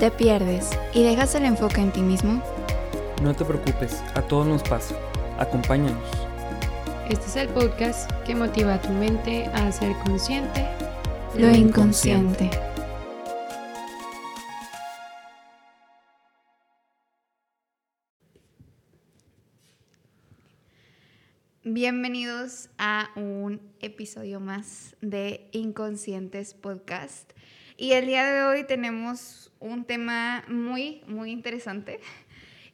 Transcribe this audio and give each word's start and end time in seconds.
¿Te 0.00 0.10
pierdes 0.10 0.70
y 0.94 1.02
dejas 1.02 1.34
el 1.34 1.44
enfoque 1.44 1.82
en 1.82 1.92
ti 1.92 2.00
mismo? 2.00 2.42
No 3.22 3.36
te 3.36 3.44
preocupes, 3.44 4.00
a 4.14 4.22
todos 4.22 4.46
nos 4.46 4.62
pasa. 4.62 4.96
Acompáñanos. 5.38 6.08
Este 7.10 7.26
es 7.26 7.36
el 7.36 7.48
podcast 7.50 8.10
que 8.24 8.34
motiva 8.34 8.76
a 8.76 8.80
tu 8.80 8.88
mente 8.88 9.44
a 9.52 9.70
ser 9.70 9.92
consciente 10.06 10.66
Lo 11.36 11.50
inconsciente. 11.50 12.48
Bienvenidos 21.62 22.70
a 22.78 23.10
un 23.16 23.60
episodio 23.80 24.40
más 24.40 24.96
de 25.02 25.50
Inconscientes 25.52 26.54
Podcast. 26.54 27.32
Y 27.80 27.94
el 27.94 28.04
día 28.04 28.26
de 28.26 28.42
hoy 28.42 28.64
tenemos 28.64 29.50
un 29.58 29.86
tema 29.86 30.44
muy, 30.48 31.00
muy 31.06 31.30
interesante. 31.30 31.98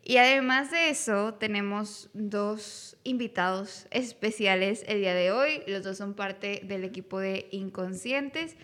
Y 0.02 0.16
además 0.16 0.72
de 0.72 0.90
eso, 0.90 1.34
tenemos 1.34 2.10
dos 2.12 2.96
invitados 3.04 3.86
especiales 3.92 4.84
el 4.88 4.98
día 4.98 5.14
de 5.14 5.30
hoy. 5.30 5.62
Los 5.68 5.84
dos 5.84 5.96
son 5.96 6.14
parte 6.14 6.60
del 6.64 6.82
equipo 6.82 7.20
de 7.20 7.46
Inconscientes. 7.52 8.56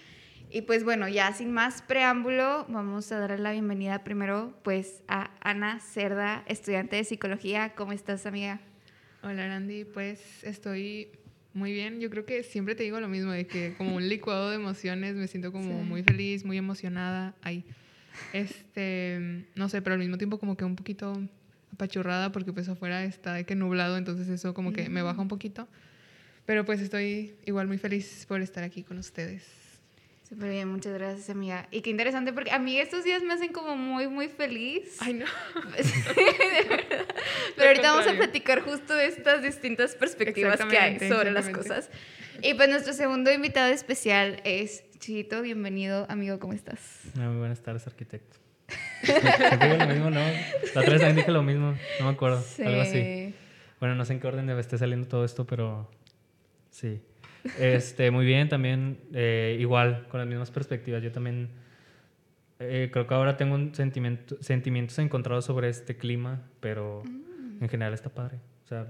Y 0.50 0.62
pues 0.62 0.82
bueno, 0.82 1.06
ya 1.06 1.32
sin 1.32 1.52
más 1.52 1.80
preámbulo, 1.80 2.66
vamos 2.68 3.12
a 3.12 3.20
darle 3.20 3.38
la 3.38 3.52
bienvenida 3.52 4.02
primero 4.02 4.52
pues 4.64 5.04
a 5.06 5.30
Ana 5.42 5.78
Cerda, 5.78 6.42
estudiante 6.48 6.96
de 6.96 7.04
psicología. 7.04 7.76
¿Cómo 7.76 7.92
estás, 7.92 8.26
amiga? 8.26 8.60
Hola, 9.22 9.46
Randy. 9.46 9.84
Pues 9.84 10.42
estoy 10.42 11.08
muy 11.54 11.72
bien. 11.72 12.00
Yo 12.00 12.10
creo 12.10 12.24
que 12.24 12.42
siempre 12.42 12.74
te 12.74 12.82
digo 12.82 13.00
lo 13.00 13.08
mismo, 13.08 13.32
de 13.32 13.46
que 13.46 13.74
como 13.76 13.96
un 13.96 14.08
licuado 14.08 14.50
de 14.50 14.56
emociones, 14.56 15.14
me 15.14 15.26
siento 15.28 15.52
como 15.52 15.68
Sí. 15.82 15.88
muy 15.88 16.02
feliz, 16.02 16.44
muy 16.44 16.56
emocionada. 16.58 17.34
Ahí. 17.42 17.64
Este, 18.32 19.44
no 19.54 19.68
sé, 19.68 19.82
pero 19.82 19.94
al 19.94 20.00
mismo 20.00 20.18
tiempo 20.18 20.38
como 20.38 20.56
que 20.56 20.64
un 20.64 20.76
poquito 20.76 21.20
apachurrada 21.72 22.32
porque 22.32 22.52
pues 22.52 22.68
afuera 22.68 23.04
está 23.04 23.34
de 23.34 23.44
que 23.44 23.54
nublado, 23.54 23.96
entonces 23.96 24.28
eso 24.28 24.54
como 24.54 24.72
que 24.72 24.88
me 24.88 25.02
baja 25.02 25.20
un 25.20 25.28
poquito. 25.28 25.68
Pero 26.46 26.64
pues 26.64 26.80
estoy 26.80 27.34
igual 27.46 27.68
muy 27.68 27.78
feliz 27.78 28.24
por 28.26 28.40
estar 28.40 28.64
aquí 28.64 28.82
con 28.82 28.98
ustedes. 28.98 29.61
Súper 30.32 30.48
bien, 30.48 30.68
muchas 30.68 30.94
gracias, 30.94 31.28
amiga. 31.28 31.68
Y 31.70 31.82
qué 31.82 31.90
interesante 31.90 32.32
porque 32.32 32.52
a 32.52 32.58
mí 32.58 32.80
estos 32.80 33.04
días 33.04 33.22
me 33.22 33.34
hacen 33.34 33.52
como 33.52 33.76
muy, 33.76 34.08
muy 34.08 34.28
feliz. 34.28 34.96
Ay, 35.00 35.12
no. 35.12 35.26
Sí, 35.82 35.92
de 36.14 36.68
verdad. 36.70 37.06
Pero 37.54 37.68
ahorita 37.68 37.92
vamos 37.92 38.06
a 38.06 38.14
platicar 38.14 38.62
justo 38.62 38.94
de 38.94 39.08
estas 39.08 39.42
distintas 39.42 39.94
perspectivas 39.94 40.58
que 40.64 40.78
hay 40.78 40.98
sobre 41.00 41.32
las 41.32 41.50
cosas. 41.50 41.90
Y 42.40 42.54
pues 42.54 42.70
nuestro 42.70 42.94
segundo 42.94 43.30
invitado 43.30 43.70
especial 43.74 44.40
es 44.44 44.84
Chito. 44.98 45.42
Bienvenido, 45.42 46.06
amigo, 46.08 46.38
¿cómo 46.38 46.54
estás? 46.54 46.80
Ah, 47.18 47.28
muy 47.28 47.40
buenas 47.40 47.60
tardes, 47.60 47.86
arquitecto. 47.86 48.38
Siempre 49.02 49.58
digo 49.60 49.76
lo 49.76 49.86
mismo, 49.86 50.10
¿no? 50.10 50.20
La 50.20 50.80
otra 50.80 50.92
vez 50.92 51.00
también 51.02 51.16
dije 51.16 51.30
lo 51.30 51.42
mismo, 51.42 51.76
no 52.00 52.06
me 52.06 52.10
acuerdo, 52.10 52.42
algo 52.64 52.80
así. 52.80 53.34
Bueno, 53.80 53.96
no 53.96 54.06
sé 54.06 54.14
en 54.14 54.20
qué 54.20 54.28
orden 54.28 54.46
debe 54.46 54.62
estar 54.62 54.78
saliendo 54.78 55.06
todo 55.08 55.26
esto, 55.26 55.46
pero 55.46 55.90
sí. 56.70 57.02
Este, 57.58 58.10
muy 58.10 58.24
bien, 58.24 58.48
también 58.48 58.98
eh, 59.12 59.56
igual, 59.60 60.06
con 60.08 60.20
las 60.20 60.28
mismas 60.28 60.50
perspectivas. 60.50 61.02
Yo 61.02 61.10
también 61.12 61.48
eh, 62.60 62.88
creo 62.92 63.06
que 63.06 63.14
ahora 63.14 63.36
tengo 63.36 63.54
un 63.54 63.74
sentimiento, 63.74 64.36
sentimientos 64.40 64.98
encontrados 64.98 65.44
sobre 65.44 65.68
este 65.68 65.96
clima, 65.96 66.42
pero 66.60 67.02
en 67.60 67.68
general 67.68 67.94
está 67.94 68.10
padre. 68.10 68.38
O 68.64 68.68
sea, 68.68 68.86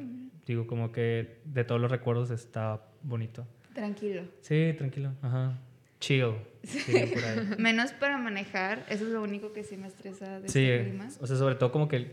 digo 0.47 0.67
como 0.67 0.93
que 0.93 1.39
de 1.45 1.65
todos 1.65 1.81
los 1.81 1.91
recuerdos 1.91 2.31
está 2.31 2.83
bonito. 3.03 3.47
Tranquilo. 3.75 4.23
Sí, 4.43 4.75
tranquilo, 4.77 5.13
ajá. 5.23 5.59
Chill. 5.99 6.25
por 6.25 7.25
ahí. 7.25 7.49
Menos 7.59 7.93
para 7.93 8.19
manejar, 8.19 8.85
eso 8.91 9.05
es 9.07 9.11
lo 9.13 9.23
único 9.23 9.53
que 9.53 9.65
sí 9.65 9.77
me 9.77 9.87
estresa 9.87 10.41
de 10.41 10.49
Sí, 10.49 10.65
este 10.69 10.91
clima. 10.91 11.09
o 11.21 11.27
sea, 11.27 11.37
sobre 11.37 11.55
todo 11.55 11.73
como 11.73 11.89
que 11.89 11.97
el- 11.97 12.11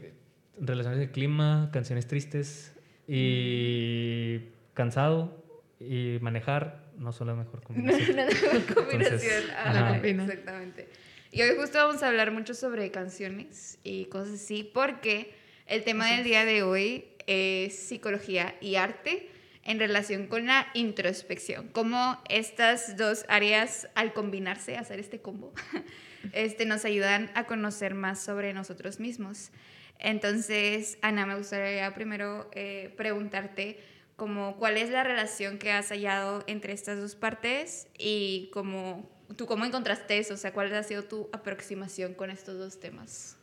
relaciones 0.62 1.00
de 1.00 1.12
clima, 1.12 1.70
canciones 1.74 2.06
tristes 2.08 2.74
y 3.08 4.42
cansado 4.74 5.38
y 5.79 6.17
manejar 6.22 6.84
no 6.97 7.12
son 7.12 7.28
la 7.28 7.35
mejor 7.35 7.62
No, 7.62 7.66
combinación. 7.67 8.16
no, 8.17 8.25
no, 8.25 8.75
combinación. 8.75 9.01
Entonces, 9.01 9.50
ajá. 9.56 9.97
exactamente. 9.97 10.90
Y 11.31 11.41
hoy 11.41 11.56
justo 11.57 11.78
vamos 11.78 12.01
a 12.03 12.07
hablar 12.07 12.31
mucho 12.31 12.53
sobre 12.53 12.90
canciones 12.91 13.78
y 13.84 14.06
cosas 14.06 14.35
así, 14.35 14.69
porque 14.73 15.34
el 15.68 15.84
tema 15.84 16.12
del 16.12 16.23
día 16.23 16.44
de 16.44 16.63
hoy 16.63 17.06
es 17.28 17.75
psicología 17.78 18.56
y 18.62 18.75
arte 18.75 19.29
en 19.63 19.78
relación 19.79 20.25
con 20.28 20.47
la 20.47 20.68
introspección. 20.73 21.68
Cómo 21.68 22.19
estas 22.28 22.97
dos 22.97 23.25
áreas, 23.29 23.88
al 23.94 24.13
combinarse, 24.13 24.75
hacer 24.78 25.00
este 25.00 25.22
combo, 25.22 25.53
este, 26.34 26.66
nos 26.66 26.85
ayudan 26.85 27.29
a 27.35 27.45
conocer 27.45 27.94
más 27.94 28.19
sobre 28.19 28.51
nosotros 28.53 29.00
mismos. 29.00 29.51
Entonces, 30.00 30.97
Ana, 31.03 31.25
me 31.28 31.35
gustaría 31.35 31.94
primero 31.94 32.50
eh, 32.53 32.91
preguntarte 32.97 33.79
como 34.19 34.57
cuál 34.57 34.78
es 34.78 34.91
la 34.91 35.03
relación 35.03 35.57
que 35.57 35.72
has 35.72 35.90
hallado 35.90 36.44
entre 36.46 36.74
estas 36.74 37.00
dos 37.00 37.16
partes 37.16 37.88
y 37.97 38.52
como 38.53 39.09
tú 39.35 39.47
cómo 39.47 39.66
encontraste 39.66 40.19
eso, 40.19 40.35
o 40.35 40.38
sea, 40.38 40.53
cuál 40.53 40.72
ha 40.75 40.84
sido 40.84 41.03
tu 41.03 41.30
aproximación 41.31 42.13
con 42.13 42.30
estos 42.30 42.59
dos 42.59 42.80
temas. 42.80 43.38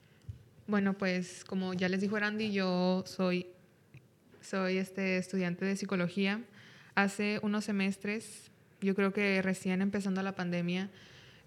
Bueno, 0.69 0.93
pues 0.93 1.45
como 1.45 1.75
ya 1.75 1.89
les 1.89 2.01
dijo 2.01 2.19
Randy, 2.19 2.53
yo 2.53 3.03
soy, 3.07 3.47
soy 4.41 4.79
este 4.79 5.17
estudiante 5.17 5.65
de 5.65 5.77
psicología. 5.77 6.43
Hace 6.95 7.41
unos 7.43 7.65
semestres, 7.65 8.51
yo 8.81 8.95
creo 8.95 9.13
que 9.13 9.41
recién 9.43 9.81
empezando 9.81 10.23
la 10.23 10.35
pandemia, 10.35 10.91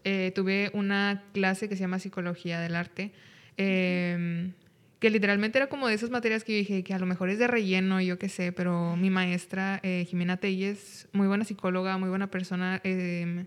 eh, 0.03 0.31
tuve 0.34 0.72
una 0.73 1.23
clase 1.34 1.69
que 1.69 1.75
se 1.75 1.81
llama 1.81 2.00
Psicología 2.00 2.59
del 2.59 2.75
Arte, 2.75 3.11
eh, 3.57 4.51
que 4.99 5.09
literalmente 5.09 5.57
era 5.57 5.67
como 5.67 5.87
de 5.87 5.93
esas 5.93 6.09
materias 6.09 6.43
que 6.43 6.53
yo 6.53 6.57
dije 6.59 6.83
que 6.83 6.93
a 6.93 6.99
lo 6.99 7.05
mejor 7.05 7.29
es 7.29 7.39
de 7.39 7.47
relleno, 7.47 8.01
yo 8.01 8.19
qué 8.19 8.29
sé, 8.29 8.51
pero 8.51 8.95
mi 8.95 9.09
maestra, 9.09 9.79
eh, 9.83 10.05
Jimena 10.09 10.37
Telles, 10.37 11.07
muy 11.13 11.27
buena 11.27 11.45
psicóloga, 11.45 11.97
muy 11.97 12.09
buena 12.09 12.29
persona, 12.29 12.81
eh, 12.83 13.45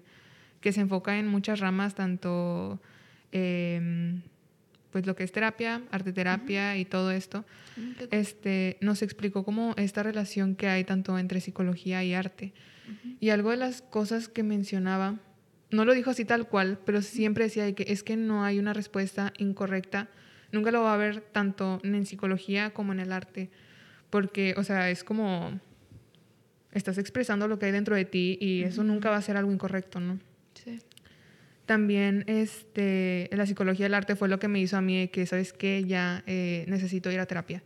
que 0.60 0.72
se 0.72 0.80
enfoca 0.80 1.18
en 1.18 1.28
muchas 1.28 1.60
ramas, 1.60 1.94
tanto... 1.94 2.80
eh, 3.32 4.20
pues 4.92 5.06
lo 5.06 5.16
que 5.16 5.24
es 5.24 5.32
terapia, 5.32 5.82
arte 5.90 6.12
terapia 6.12 6.76
y 6.76 6.84
todo 6.84 7.10
esto, 7.10 7.44
este, 8.10 8.76
nos 8.80 9.02
explicó 9.02 9.42
como 9.42 9.74
esta 9.78 10.02
relación 10.02 10.54
que 10.54 10.68
hay 10.68 10.84
tanto 10.84 11.18
entre 11.18 11.40
psicología 11.40 12.04
y 12.04 12.14
arte. 12.14 12.52
Y 13.18 13.30
algo 13.30 13.50
de 13.50 13.56
las 13.56 13.80
cosas 13.80 14.28
que 14.28 14.42
mencionaba, 14.42 15.18
no 15.70 15.86
lo 15.86 15.94
dijo 15.94 16.10
así 16.10 16.26
tal 16.26 16.46
cual, 16.46 16.78
pero 16.84 17.00
siempre 17.00 17.44
decía 17.44 17.64
de 17.64 17.74
que 17.74 17.86
es 17.88 18.02
que 18.02 18.16
no 18.16 18.44
hay 18.44 18.58
una 18.58 18.74
respuesta 18.74 19.32
incorrecta, 19.38 20.08
nunca 20.52 20.70
lo 20.70 20.82
va 20.82 20.92
a 20.92 20.94
haber 20.94 21.20
tanto 21.20 21.80
en 21.82 22.06
psicología 22.06 22.70
como 22.70 22.92
en 22.92 23.00
el 23.00 23.12
arte, 23.12 23.50
porque, 24.10 24.54
o 24.56 24.64
sea, 24.64 24.90
es 24.90 25.02
como 25.02 25.60
estás 26.72 26.98
expresando 26.98 27.48
lo 27.48 27.58
que 27.58 27.66
hay 27.66 27.72
dentro 27.72 27.96
de 27.96 28.04
ti 28.04 28.38
y 28.40 28.62
eso 28.62 28.84
nunca 28.84 29.10
va 29.10 29.16
a 29.16 29.22
ser 29.22 29.36
algo 29.36 29.52
incorrecto, 29.52 30.00
¿no? 30.00 30.18
Sí. 30.54 30.80
También 31.66 32.24
este, 32.26 33.28
la 33.32 33.46
psicología 33.46 33.86
del 33.86 33.94
arte 33.94 34.16
fue 34.16 34.28
lo 34.28 34.38
que 34.38 34.48
me 34.48 34.60
hizo 34.60 34.76
a 34.76 34.80
mí 34.80 35.08
que, 35.08 35.26
¿sabes 35.26 35.52
qué? 35.52 35.84
Ya 35.86 36.22
eh, 36.26 36.64
necesito 36.68 37.10
ir 37.10 37.20
a 37.20 37.26
terapia. 37.26 37.62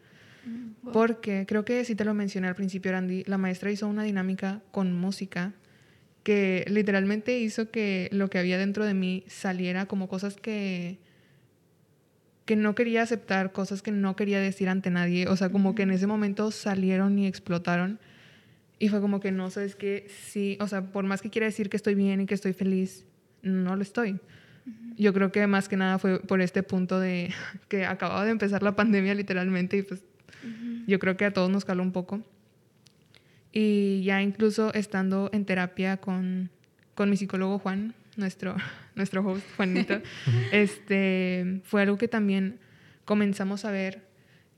Porque 0.92 1.44
creo 1.44 1.64
que 1.64 1.84
sí 1.84 1.96
te 1.96 2.04
lo 2.04 2.14
mencioné 2.14 2.46
al 2.46 2.54
principio, 2.54 2.92
Randy, 2.92 3.24
la 3.26 3.36
maestra 3.36 3.72
hizo 3.72 3.88
una 3.88 4.04
dinámica 4.04 4.62
con 4.70 4.92
música 4.92 5.54
que 6.22 6.64
literalmente 6.68 7.36
hizo 7.40 7.72
que 7.72 8.08
lo 8.12 8.30
que 8.30 8.38
había 8.38 8.56
dentro 8.56 8.84
de 8.84 8.94
mí 8.94 9.24
saliera 9.26 9.86
como 9.86 10.06
cosas 10.08 10.36
que 10.36 10.98
que 12.46 12.54
no 12.56 12.76
quería 12.76 13.02
aceptar, 13.02 13.52
cosas 13.52 13.82
que 13.82 13.90
no 13.90 14.14
quería 14.14 14.40
decir 14.40 14.68
ante 14.68 14.90
nadie, 14.90 15.28
o 15.28 15.36
sea, 15.36 15.50
como 15.50 15.74
que 15.74 15.82
en 15.82 15.90
ese 15.90 16.06
momento 16.06 16.52
salieron 16.52 17.18
y 17.18 17.26
explotaron. 17.26 17.98
Y 18.78 18.88
fue 18.88 19.00
como 19.00 19.20
que 19.20 19.32
no, 19.32 19.50
sabes 19.50 19.74
que 19.74 20.06
sí, 20.08 20.56
o 20.60 20.68
sea, 20.68 20.92
por 20.92 21.04
más 21.04 21.22
que 21.22 21.30
quiera 21.30 21.46
decir 21.46 21.68
que 21.68 21.76
estoy 21.76 21.96
bien 21.96 22.20
y 22.20 22.26
que 22.26 22.34
estoy 22.34 22.52
feliz, 22.52 23.04
no 23.42 23.74
lo 23.74 23.82
estoy. 23.82 24.20
Yo 24.96 25.12
creo 25.12 25.32
que 25.32 25.46
más 25.46 25.68
que 25.68 25.76
nada 25.76 25.98
fue 25.98 26.20
por 26.20 26.40
este 26.40 26.62
punto 26.62 27.00
de 27.00 27.32
que 27.68 27.84
acababa 27.84 28.24
de 28.24 28.30
empezar 28.30 28.62
la 28.62 28.76
pandemia 28.76 29.14
literalmente 29.14 29.78
y 29.78 29.82
pues 29.82 30.02
yo 30.86 30.98
creo 31.00 31.16
que 31.16 31.24
a 31.24 31.32
todos 31.32 31.50
nos 31.50 31.64
caló 31.64 31.82
un 31.82 31.92
poco. 31.92 32.22
Y 33.52 34.04
ya 34.04 34.22
incluso 34.22 34.72
estando 34.72 35.30
en 35.32 35.44
terapia 35.46 35.96
con, 35.96 36.50
con 36.94 37.10
mi 37.10 37.16
psicólogo 37.16 37.58
Juan, 37.58 37.94
nuestro, 38.16 38.56
nuestro 38.94 39.26
host 39.26 39.46
Juanito, 39.56 40.00
este, 40.52 41.60
fue 41.64 41.82
algo 41.82 41.98
que 41.98 42.08
también 42.08 42.58
comenzamos 43.04 43.64
a 43.64 43.70
ver 43.70 44.06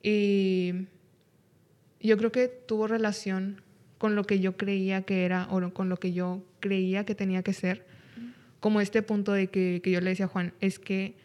y 0.02 0.86
yo 2.00 2.16
creo 2.16 2.32
que 2.32 2.48
tuvo 2.48 2.86
relación 2.86 3.60
con 3.98 4.14
lo 4.14 4.24
que 4.24 4.40
yo 4.40 4.56
creía 4.56 5.02
que 5.02 5.24
era 5.24 5.48
o 5.50 5.72
con 5.72 5.88
lo 5.88 5.96
que 5.96 6.12
yo 6.12 6.44
creía 6.60 7.04
que 7.04 7.14
tenía 7.14 7.42
que 7.42 7.52
ser. 7.52 7.84
Como 8.60 8.80
este 8.80 9.02
punto 9.02 9.32
de 9.32 9.48
que, 9.48 9.80
que 9.82 9.90
yo 9.90 10.00
le 10.00 10.10
decía 10.10 10.26
a 10.26 10.28
Juan, 10.28 10.52
es 10.60 10.78
que 10.78 11.16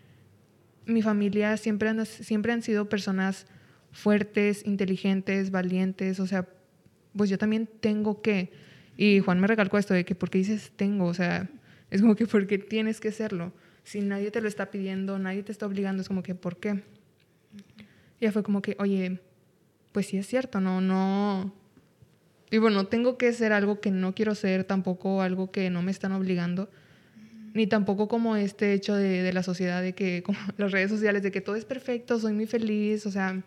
mi 0.85 1.01
familia 1.01 1.57
siempre 1.57 1.89
han, 1.89 2.05
siempre 2.05 2.51
han 2.51 2.61
sido 2.61 2.89
personas 2.89 3.45
fuertes, 3.91 4.65
inteligentes, 4.65 5.51
valientes, 5.51 6.19
o 6.19 6.27
sea, 6.27 6.47
pues 7.15 7.29
yo 7.29 7.37
también 7.37 7.69
tengo 7.79 8.21
que. 8.21 8.51
Y 8.97 9.19
Juan 9.19 9.39
me 9.39 9.47
recalcó 9.47 9.77
esto 9.77 9.93
de 9.93 10.03
que, 10.03 10.15
¿por 10.15 10.29
qué 10.29 10.39
dices 10.39 10.71
tengo? 10.75 11.05
O 11.05 11.13
sea, 11.13 11.49
es 11.93 12.01
como 12.01 12.15
que, 12.15 12.27
¿por 12.27 12.45
qué 12.47 12.57
tienes 12.57 12.99
que 12.99 13.11
serlo? 13.11 13.53
si 13.83 14.01
nadie 14.01 14.31
te 14.31 14.41
lo 14.41 14.47
está 14.47 14.71
pidiendo, 14.71 15.19
nadie 15.19 15.43
te 15.43 15.51
está 15.51 15.65
obligando, 15.65 16.01
es 16.01 16.07
como 16.07 16.23
que, 16.23 16.35
¿por 16.35 16.57
qué? 16.57 16.83
Y 18.19 18.25
ya 18.25 18.31
fue 18.31 18.43
como 18.43 18.61
que, 18.61 18.75
oye, 18.79 19.19
pues 19.91 20.07
sí 20.07 20.17
es 20.17 20.27
cierto, 20.27 20.61
no, 20.61 20.81
no, 20.81 21.53
digo, 22.49 22.69
no 22.69 22.87
tengo 22.87 23.17
que 23.17 23.31
ser 23.33 23.51
algo 23.51 23.81
que 23.81 23.91
no 23.91 24.15
quiero 24.15 24.35
ser, 24.35 24.63
tampoco 24.63 25.21
algo 25.21 25.51
que 25.51 25.69
no 25.69 25.81
me 25.81 25.91
están 25.91 26.13
obligando, 26.13 26.69
ni 27.53 27.67
tampoco 27.67 28.07
como 28.07 28.35
este 28.35 28.73
hecho 28.73 28.95
de, 28.95 29.21
de 29.21 29.33
la 29.33 29.43
sociedad, 29.43 29.81
de 29.81 29.93
que, 29.93 30.23
como 30.23 30.39
las 30.57 30.71
redes 30.71 30.89
sociales, 30.89 31.21
de 31.21 31.31
que 31.31 31.41
todo 31.41 31.55
es 31.55 31.65
perfecto, 31.65 32.19
soy 32.19 32.33
muy 32.33 32.47
feliz, 32.47 33.05
o 33.05 33.11
sea, 33.11 33.43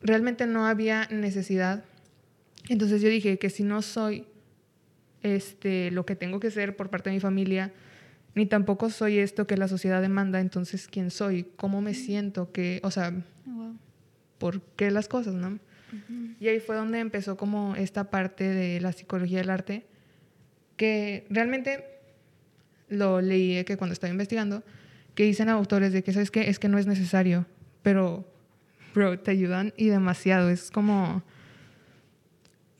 realmente 0.00 0.46
no 0.46 0.66
había 0.66 1.08
necesidad. 1.10 1.84
Entonces 2.68 3.02
yo 3.02 3.08
dije 3.08 3.38
que 3.38 3.50
si 3.50 3.62
no 3.64 3.82
soy 3.82 4.26
este, 5.26 5.90
lo 5.90 6.06
que 6.06 6.16
tengo 6.16 6.40
que 6.40 6.50
ser 6.50 6.76
por 6.76 6.90
parte 6.90 7.10
de 7.10 7.16
mi 7.16 7.20
familia, 7.20 7.72
ni 8.34 8.46
tampoco 8.46 8.90
soy 8.90 9.18
esto 9.18 9.46
que 9.46 9.56
la 9.56 9.68
sociedad 9.68 10.00
demanda, 10.00 10.40
entonces 10.40 10.88
quién 10.88 11.10
soy, 11.10 11.46
cómo 11.56 11.80
me 11.80 11.94
siento, 11.94 12.52
que, 12.52 12.80
o 12.82 12.90
sea, 12.90 13.12
por 14.38 14.60
qué 14.76 14.90
las 14.90 15.08
cosas, 15.08 15.34
¿no? 15.34 15.58
Y 16.40 16.48
ahí 16.48 16.60
fue 16.60 16.76
donde 16.76 16.98
empezó 17.00 17.36
como 17.36 17.74
esta 17.76 18.10
parte 18.10 18.44
de 18.44 18.80
la 18.80 18.92
psicología 18.92 19.38
del 19.38 19.50
arte, 19.50 19.86
que 20.76 21.26
realmente 21.30 21.84
lo 22.88 23.20
leí 23.20 23.64
que 23.64 23.76
cuando 23.76 23.94
estaba 23.94 24.10
investigando, 24.10 24.62
que 25.14 25.24
dicen 25.24 25.48
autores 25.48 25.92
de 25.92 26.02
que, 26.02 26.12
¿sabes 26.12 26.30
qué? 26.30 26.50
Es 26.50 26.58
que 26.58 26.68
no 26.68 26.78
es 26.78 26.86
necesario, 26.86 27.46
pero, 27.82 28.30
bro, 28.94 29.18
te 29.18 29.30
ayudan 29.30 29.72
y 29.76 29.86
demasiado, 29.86 30.50
es 30.50 30.70
como 30.70 31.22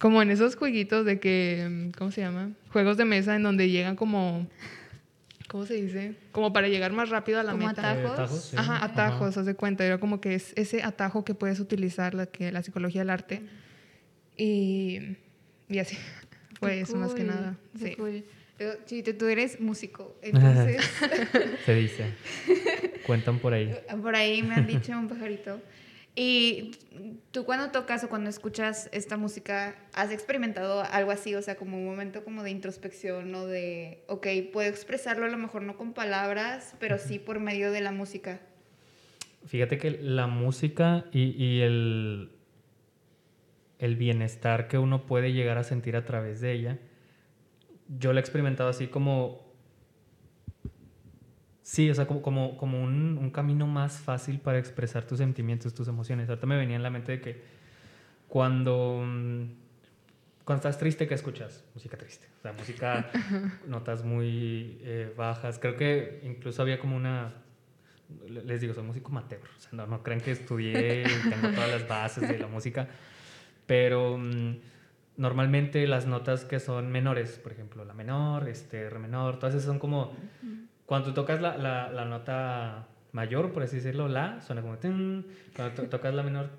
como 0.06 0.23
en 0.23 0.31
esos 0.31 0.55
jueguitos 0.55 1.05
de 1.05 1.19
que, 1.19 1.91
¿cómo 1.99 2.12
se 2.12 2.20
llama? 2.20 2.53
Juegos 2.70 2.97
de 2.97 3.05
mesa 3.05 3.35
en 3.35 3.43
donde 3.43 3.69
llegan 3.70 3.97
como, 3.97 4.47
¿cómo 5.49 5.67
se 5.67 5.75
dice? 5.75 6.14
Como 6.31 6.53
para 6.53 6.69
llegar 6.69 6.93
más 6.93 7.08
rápido 7.08 7.41
a 7.41 7.43
la 7.43 7.50
¿Como 7.50 7.67
meta. 7.67 7.91
atajos? 7.91 8.05
Eh, 8.05 8.12
atajos, 8.12 8.44
sí. 8.44 8.56
Ajá, 8.56 8.76
Ajá. 8.76 8.85
atajos, 8.85 9.37
haz 9.37 9.47
de 9.47 9.56
cuenta. 9.56 9.85
Era 9.85 9.99
como 9.99 10.20
que 10.20 10.37
es 10.37 10.53
ese 10.55 10.85
atajo 10.85 11.25
que 11.25 11.35
puedes 11.35 11.58
utilizar, 11.58 12.14
la, 12.14 12.26
que, 12.26 12.53
la 12.53 12.62
psicología 12.62 13.00
del 13.00 13.11
arte. 13.11 13.43
Y, 14.37 15.17
y 15.69 15.79
así. 15.81 15.97
Fue 16.61 16.70
Qué 16.70 16.81
eso 16.82 16.97
más 16.97 17.12
que 17.12 17.23
cool, 17.25 17.26
nada. 17.35 17.56
qué 17.76 17.88
Sí. 17.88 17.97
cool. 17.97 18.25
Pero, 18.58 18.73
Chito, 18.87 19.12
tú 19.17 19.26
eres 19.26 19.61
músico, 19.61 20.17
entonces 20.23 20.82
Se 21.67 21.75
dice. 21.75 22.05
Cuentan 23.06 23.41
por 23.41 23.53
ahí. 23.55 23.75
por 24.00 24.14
ahí 24.14 24.43
me 24.44 24.55
han 24.55 24.67
dicho 24.69 24.93
un 24.93 25.08
pajarito. 25.08 25.61
Y 26.18 26.70
tú 27.30 27.44
cuando 27.44 27.70
tocas 27.70 28.02
o 28.02 28.08
cuando 28.08 28.30
escuchas 28.30 28.88
esta 28.92 29.18
música, 29.18 29.76
¿has 29.92 30.10
experimentado 30.10 30.82
algo 30.90 31.10
así? 31.10 31.34
O 31.34 31.42
sea, 31.42 31.56
como 31.56 31.76
un 31.76 31.84
momento 31.84 32.24
como 32.24 32.42
de 32.42 32.50
introspección 32.50 33.34
o 33.34 33.46
de, 33.46 34.02
ok, 34.08 34.26
puedo 34.50 34.66
expresarlo 34.66 35.26
a 35.26 35.28
lo 35.28 35.36
mejor 35.36 35.60
no 35.60 35.76
con 35.76 35.92
palabras, 35.92 36.74
pero 36.80 36.96
sí 36.96 37.18
por 37.18 37.38
medio 37.38 37.70
de 37.70 37.82
la 37.82 37.92
música. 37.92 38.40
Fíjate 39.44 39.76
que 39.76 39.90
la 39.90 40.26
música 40.26 41.04
y, 41.12 41.32
y 41.36 41.60
el, 41.60 42.30
el 43.78 43.96
bienestar 43.96 44.69
que 44.69 44.78
uno 44.78 45.04
puede 45.04 45.34
llegar 45.34 45.58
a 45.58 45.64
sentir 45.64 45.96
a 45.96 46.06
través 46.06 46.40
de 46.40 46.52
ella, 46.52 46.78
yo 47.98 48.14
lo 48.14 48.19
he 48.19 48.20
experimentado 48.20 48.70
así 48.70 48.86
como... 48.86 49.45
Sí, 51.68 51.90
o 51.90 51.94
sea, 51.96 52.06
como, 52.06 52.22
como, 52.22 52.56
como 52.56 52.80
un, 52.80 53.18
un 53.18 53.30
camino 53.30 53.66
más 53.66 53.98
fácil 53.98 54.38
para 54.38 54.56
expresar 54.60 55.04
tus 55.04 55.18
sentimientos, 55.18 55.74
tus 55.74 55.88
emociones. 55.88 56.28
Ahorita 56.28 56.46
me 56.46 56.56
venía 56.56 56.76
en 56.76 56.82
la 56.84 56.90
mente 56.90 57.10
de 57.10 57.20
que 57.20 57.42
cuando, 58.28 59.02
mm, 59.04 59.42
cuando 60.44 60.58
estás 60.60 60.78
triste, 60.78 61.08
¿qué 61.08 61.14
escuchas? 61.14 61.64
Música 61.74 61.96
triste. 61.96 62.28
O 62.38 62.42
sea, 62.42 62.52
música, 62.52 63.10
notas 63.66 64.04
muy 64.04 64.78
eh, 64.82 65.12
bajas. 65.16 65.58
Creo 65.58 65.76
que 65.76 66.20
incluso 66.24 66.62
había 66.62 66.78
como 66.78 66.94
una 66.94 67.34
le- 68.28 68.44
les 68.44 68.60
digo, 68.60 68.72
soy 68.72 68.84
músico 68.84 69.10
amateur. 69.10 69.40
O 69.40 69.60
sea, 69.60 69.70
no, 69.72 69.88
no 69.88 70.04
crean 70.04 70.20
que 70.20 70.30
estudié 70.30 71.02
y 71.02 71.28
tengo 71.28 71.48
todas 71.48 71.69
las 71.69 71.88
bases 71.88 72.28
de 72.28 72.38
la 72.38 72.46
música. 72.46 72.86
Pero 73.66 74.19
mm, 74.19 74.56
normalmente 75.16 75.84
las 75.88 76.06
notas 76.06 76.44
que 76.44 76.60
son 76.60 76.92
menores, 76.92 77.40
por 77.42 77.50
ejemplo, 77.50 77.84
la 77.84 77.92
menor, 77.94 78.48
este, 78.48 78.88
re 78.88 79.00
menor, 79.00 79.40
todas 79.40 79.56
esas 79.56 79.66
son 79.66 79.80
como. 79.80 80.16
Cuando 80.86 81.12
tocas 81.14 81.40
la, 81.40 81.56
la, 81.56 81.90
la 81.90 82.04
nota 82.04 82.86
mayor, 83.12 83.52
por 83.52 83.62
así 83.64 83.76
decirlo, 83.76 84.08
la, 84.08 84.40
suena 84.40 84.62
como. 84.62 84.76
Cuando 85.56 85.74
to- 85.74 85.88
tocas 85.88 86.14
la 86.14 86.22
menor, 86.22 86.50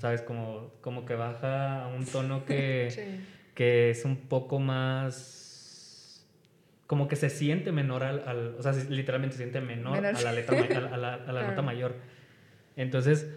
¿sabes? 0.00 0.22
Como, 0.22 0.72
como 0.80 1.04
que 1.04 1.14
baja 1.14 1.84
a 1.84 1.88
un 1.88 2.04
tono 2.06 2.44
que 2.44 2.88
Sí. 2.90 3.02
que 3.54 3.90
es 3.90 4.04
un 4.04 4.16
poco 4.16 4.58
más 4.58 6.26
como 6.86 7.06
que 7.06 7.16
se 7.16 7.28
siente 7.28 7.70
menor 7.70 8.02
al, 8.02 8.22
al- 8.26 8.54
o 8.58 8.62
sea, 8.62 8.72
se- 8.72 8.88
literalmente 8.90 9.36
se 9.36 9.42
siente 9.42 9.60
menor, 9.60 10.00
Menor. 10.00 10.16
a 10.16 10.20
la 10.22 10.32
letra 10.32 10.58
a 10.58 10.80
la, 10.80 10.88
a 10.88 10.96
la- 10.96 11.14
a 11.14 11.18
la 11.18 11.24
Claro. 11.26 11.46
nota 11.48 11.62
mayor. 11.62 11.96
Entonces, 12.76 13.30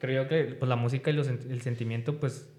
creo 0.00 0.24
yo 0.24 0.28
que 0.28 0.44
pues, 0.58 0.68
la 0.68 0.74
música 0.76 1.10
y 1.10 1.12
los 1.12 1.28
el 1.28 1.60
sentimiento, 1.62 2.18
pues, 2.18 2.50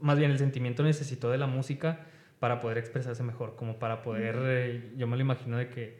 más 0.00 0.18
bien 0.18 0.32
el 0.32 0.38
sentimiento 0.38 0.82
necesitó 0.82 1.30
de 1.30 1.38
la 1.38 1.46
música 1.46 2.06
para 2.38 2.60
poder 2.60 2.78
expresarse 2.78 3.22
mejor, 3.22 3.56
como 3.56 3.78
para 3.78 4.02
poder, 4.02 4.36
eh, 4.42 4.92
yo 4.96 5.06
me 5.06 5.16
lo 5.16 5.22
imagino 5.22 5.56
de 5.56 5.68
que 5.68 5.98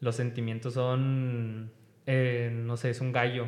los 0.00 0.16
sentimientos 0.16 0.74
son, 0.74 1.70
eh, 2.06 2.50
no 2.52 2.76
sé, 2.76 2.90
es 2.90 3.00
un 3.00 3.12
gallo, 3.12 3.46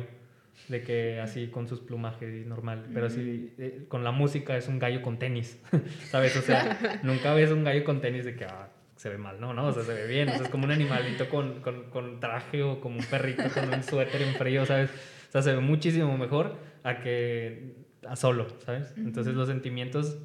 de 0.67 0.81
que 0.83 1.19
así 1.19 1.47
con 1.47 1.67
sus 1.67 1.79
plumajes 1.79 2.33
y 2.33 2.47
normal, 2.47 2.87
pero 2.93 3.05
así 3.05 3.53
eh, 3.57 3.85
con 3.87 4.03
la 4.03 4.11
música 4.11 4.57
es 4.57 4.67
un 4.67 4.79
gallo 4.79 5.01
con 5.01 5.19
tenis, 5.19 5.61
¿sabes? 6.09 6.35
O 6.35 6.41
sea, 6.41 6.99
nunca 7.03 7.33
ves 7.33 7.51
un 7.51 7.63
gallo 7.63 7.83
con 7.83 8.01
tenis 8.01 8.25
de 8.25 8.35
que 8.35 8.45
ah, 8.45 8.69
se 8.95 9.09
ve 9.09 9.17
mal, 9.17 9.39
no, 9.39 9.53
no, 9.53 9.67
o 9.67 9.71
sea, 9.71 9.83
se 9.83 9.93
ve 9.93 10.07
bien, 10.07 10.29
o 10.29 10.31
sea, 10.33 10.41
es 10.41 10.49
como 10.49 10.65
un 10.65 10.71
animalito 10.71 11.29
con, 11.29 11.61
con, 11.61 11.89
con 11.89 12.19
traje 12.19 12.63
o 12.63 12.81
como 12.81 12.97
un 12.97 13.05
perrito 13.05 13.43
con 13.53 13.71
un 13.71 13.83
suéter 13.83 14.21
en 14.23 14.33
frío, 14.33 14.65
¿sabes? 14.65 14.89
O 15.29 15.31
sea, 15.31 15.41
se 15.41 15.53
ve 15.53 15.59
muchísimo 15.59 16.17
mejor 16.17 16.57
a 16.83 16.99
que 16.99 17.75
a 18.07 18.15
solo, 18.15 18.47
¿sabes? 18.65 18.93
Entonces 18.97 19.35
los 19.35 19.47
sentimientos 19.47 20.17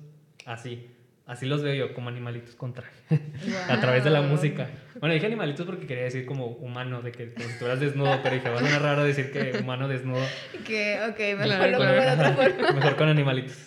así, 0.46 0.88
así 1.32 1.46
los 1.46 1.62
veo 1.62 1.74
yo, 1.74 1.94
como 1.94 2.08
animalitos 2.08 2.54
con 2.54 2.74
traje, 2.74 2.92
a 3.68 3.80
través 3.80 4.04
de 4.04 4.10
la 4.10 4.20
música. 4.20 4.68
Bueno, 5.00 5.14
dije 5.14 5.26
animalitos 5.26 5.64
porque 5.66 5.86
quería 5.86 6.04
decir 6.04 6.26
como 6.26 6.46
humano, 6.46 7.02
de 7.02 7.10
que 7.10 7.32
como 7.32 7.46
si 7.46 7.52
estuvieras 7.52 7.80
desnudo, 7.80 8.20
pero 8.22 8.34
dije, 8.34 8.50
va 8.50 8.58
a 8.58 8.78
raro 8.78 9.04
decir 9.04 9.32
que 9.32 9.58
humano 9.58 9.88
desnudo. 9.88 10.22
Que, 10.66 11.00
ok, 11.08 11.18
mejor 11.18 11.44
Claro, 11.44 11.78
lo 11.78 11.84
de 11.84 12.10
otra 12.10 12.32
forma. 12.34 12.72
Mejor 12.72 12.96
con 12.96 13.08
animalitos. 13.08 13.66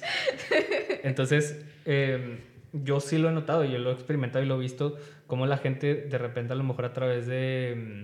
Entonces, 1.03 1.65
eh, 1.85 2.39
yo 2.71 2.99
sí 2.99 3.17
lo 3.17 3.29
he 3.29 3.31
notado, 3.31 3.63
yo 3.65 3.79
lo 3.79 3.89
he 3.89 3.93
experimentado 3.93 4.43
y 4.43 4.47
lo 4.47 4.55
he 4.55 4.59
visto, 4.59 4.97
como 5.27 5.45
la 5.47 5.57
gente 5.57 5.95
de 5.95 6.17
repente 6.17 6.53
a 6.53 6.55
lo 6.55 6.63
mejor 6.63 6.85
a 6.85 6.93
través 6.93 7.25
de 7.25 7.75
mm, 7.75 8.03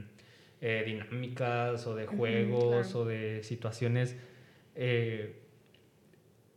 eh, 0.62 0.83
dinámicas 0.85 1.85
o 1.85 1.95
de 1.95 2.07
juegos 2.07 2.88
claro. 2.88 3.00
o 3.00 3.06
de 3.06 3.44
situaciones, 3.44 4.16
eh, 4.76 5.41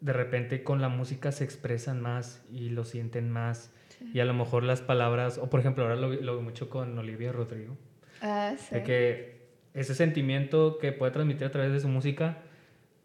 de 0.05 0.13
repente 0.13 0.63
con 0.63 0.81
la 0.83 0.89
música 0.91 1.33
se 1.33 1.45
expresan 1.45 2.01
más 2.03 2.45
y 2.53 2.69
lo 2.69 2.85
sienten 2.85 3.31
más. 3.31 3.73
Y 4.13 4.21
a 4.21 4.25
lo 4.27 4.35
mejor 4.35 4.63
las 4.65 4.83
palabras, 4.83 5.39
o 5.39 5.49
por 5.49 5.61
ejemplo, 5.61 5.85
ahora 5.85 5.97
lo, 5.97 6.09
lo 6.13 6.33
veo 6.35 6.43
mucho 6.43 6.69
con 6.69 6.99
Olivia 6.99 7.33
Rodrigo. 7.33 7.77
Ah, 8.21 8.55
sí. 8.59 8.75
De 8.75 8.83
que 8.83 9.39
ese 9.73 9.95
sentimiento 9.95 10.77
que 10.79 10.93
puede 10.93 11.11
transmitir 11.13 11.47
a 11.47 11.51
través 11.51 11.73
de 11.73 11.81
su 11.81 11.89
música, 11.89 12.39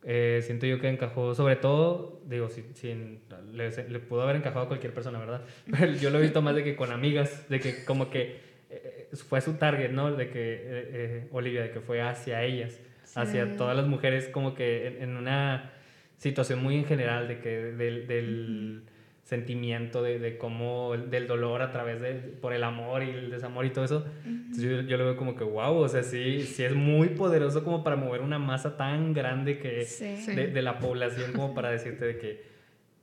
eh, 0.03 0.41
siento 0.43 0.65
yo 0.65 0.79
que 0.81 0.89
encajó, 0.89 1.33
sobre 1.35 1.55
todo, 1.55 2.21
digo, 2.25 2.49
sin, 2.49 2.75
sin- 2.75 3.19
le, 3.53 3.69
le 3.89 3.99
pudo 3.99 4.23
haber 4.23 4.35
encajado 4.35 4.65
a 4.65 4.67
cualquier 4.67 4.93
persona, 4.93 5.19
¿verdad? 5.19 5.41
Pero 5.71 5.93
yo 5.93 6.09
lo 6.09 6.19
he 6.19 6.21
visto 6.21 6.41
más 6.41 6.53
de 6.55 6.63
que 6.65 6.75
con 6.75 6.91
amigas, 6.91 7.47
de 7.49 7.59
que 7.61 7.85
como 7.85 8.09
que 8.09 8.41
eh, 8.69 9.07
fue 9.27 9.39
su 9.39 9.53
target, 9.53 9.91
¿no? 9.91 10.11
De 10.11 10.29
que 10.29 10.53
eh, 10.55 10.61
eh, 10.93 11.27
Olivia, 11.31 11.61
de 11.63 11.71
que 11.71 11.79
fue 11.79 12.01
hacia 12.01 12.43
ellas, 12.43 12.77
hacia 13.15 13.55
todas 13.57 13.75
las 13.77 13.87
mujeres, 13.87 14.27
como 14.27 14.53
que 14.53 14.87
en, 14.87 15.03
en 15.03 15.17
una 15.17 15.71
situación 16.19 16.61
muy 16.61 16.75
en 16.75 16.85
general, 16.85 17.27
de 17.27 17.39
que 17.39 17.49
del, 17.49 18.05
del 18.05 18.83
sentimiento, 19.23 20.01
de, 20.03 20.19
de 20.19 20.38
cómo, 20.38 20.95
del 20.95 21.27
dolor 21.27 21.61
a 21.61 21.71
través 21.71 22.01
de, 22.01 22.13
por 22.13 22.53
el 22.53 22.63
amor 22.63 23.03
y 23.03 23.09
el 23.09 23.29
desamor 23.29 23.65
y 23.65 23.71
todo 23.71 23.85
eso. 23.85 24.05
Entonces 24.25 24.63
yo, 24.63 24.81
yo 24.81 24.97
lo 24.97 25.05
veo 25.05 25.17
como 25.17 25.35
que, 25.35 25.43
wow, 25.43 25.75
o 25.75 25.88
sea, 25.88 26.03
sí, 26.03 26.41
sí 26.41 26.63
es 26.63 26.75
muy 26.75 27.09
poderoso 27.09 27.63
como 27.63 27.83
para 27.83 27.95
mover 27.95 28.21
una 28.21 28.39
masa 28.39 28.77
tan 28.77 29.13
grande 29.13 29.59
que 29.59 29.85
Sí. 29.85 30.17
De, 30.35 30.47
de 30.47 30.61
la 30.61 30.79
población 30.79 31.31
como 31.33 31.53
para 31.53 31.71
decirte 31.71 32.05
de 32.05 32.17
que, 32.17 32.43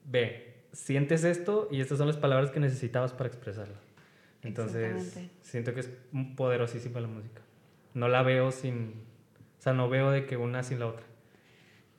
ve, 0.04 0.54
sientes 0.73 1.25
esto 1.25 1.68
y 1.70 1.80
estas 1.80 1.99
son 1.99 2.06
las 2.06 2.16
palabras 2.16 2.50
que 2.50 2.61
necesitabas 2.61 3.12
para 3.12 3.28
expresarlo. 3.28 3.76
Entonces, 4.42 5.18
siento 5.42 5.75
que 5.75 5.80
es 5.80 5.90
poderosísima 6.37 7.00
la 7.00 7.08
música. 7.08 7.40
No 7.94 8.08
la 8.08 8.23
veo 8.23 8.52
sin, 8.52 8.94
o 9.58 9.62
sea, 9.62 9.73
no 9.73 9.88
veo 9.88 10.11
de 10.11 10.26
que 10.26 10.37
una 10.37 10.62
sin 10.62 10.80
la 10.80 10.87
otra. 10.87 11.04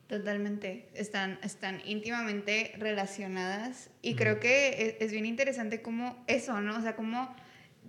Totalmente, 0.07 0.87
están, 0.93 1.37
están 1.43 1.81
íntimamente 1.85 2.73
relacionadas 2.77 3.89
y 4.01 4.15
creo 4.15 4.39
que 4.39 4.95
es, 4.99 5.05
es 5.05 5.11
bien 5.11 5.25
interesante 5.25 5.81
como 5.81 6.23
eso, 6.27 6.61
¿no? 6.61 6.77
O 6.77 6.81
sea, 6.81 6.95
como 6.95 7.35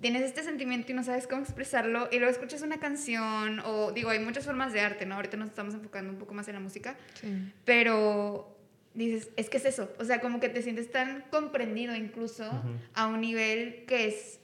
tienes 0.01 0.23
este 0.23 0.43
sentimiento 0.43 0.91
y 0.91 0.95
no 0.97 1.05
sabes 1.05 1.27
cómo 1.29 1.43
expresarlo 1.43 2.09
y 2.11 2.17
luego 2.19 2.31
escuchas 2.33 2.63
una 2.63 2.79
canción 2.79 3.61
o 3.61 3.93
digo, 3.93 4.11
hay 4.11 4.19
muchas 4.19 4.45
formas 4.45 4.73
de 4.73 4.81
arte, 4.81 5.07
¿no? 5.07 5.15
Ahorita 5.15 5.37
nos 5.37 5.49
estamos 5.49 5.75
enfocando 5.75 6.13
un 6.13 6.19
poco 6.19 6.35
más 6.35 6.49
en 6.49 6.55
la 6.55 6.61
música, 6.61 6.97
Sí. 7.21 7.53
pero 7.65 8.57
dices, 8.95 9.31
es 9.37 9.49
que 9.49 9.59
es 9.59 9.65
eso, 9.67 9.93
o 10.01 10.05
sea, 10.05 10.21
como 10.21 10.41
que 10.41 10.49
te 10.49 10.61
sientes 10.63 10.91
tan 10.91 11.23
comprendido 11.31 11.95
incluso 11.95 12.51
a 12.95 13.07
un 13.07 13.21
nivel 13.21 13.85
que 13.87 14.09
es 14.09 14.41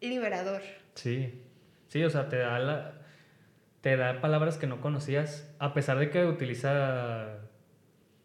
liberador. 0.00 0.62
Sí. 0.94 1.42
Sí, 1.88 2.02
o 2.04 2.10
sea, 2.10 2.28
te 2.28 2.36
da 2.38 2.58
la, 2.58 3.05
te 3.86 3.96
da 3.96 4.20
palabras 4.20 4.58
que 4.58 4.66
no 4.66 4.80
conocías, 4.80 5.48
a 5.60 5.72
pesar 5.72 5.96
de 6.00 6.10
que 6.10 6.26
utiliza 6.26 7.36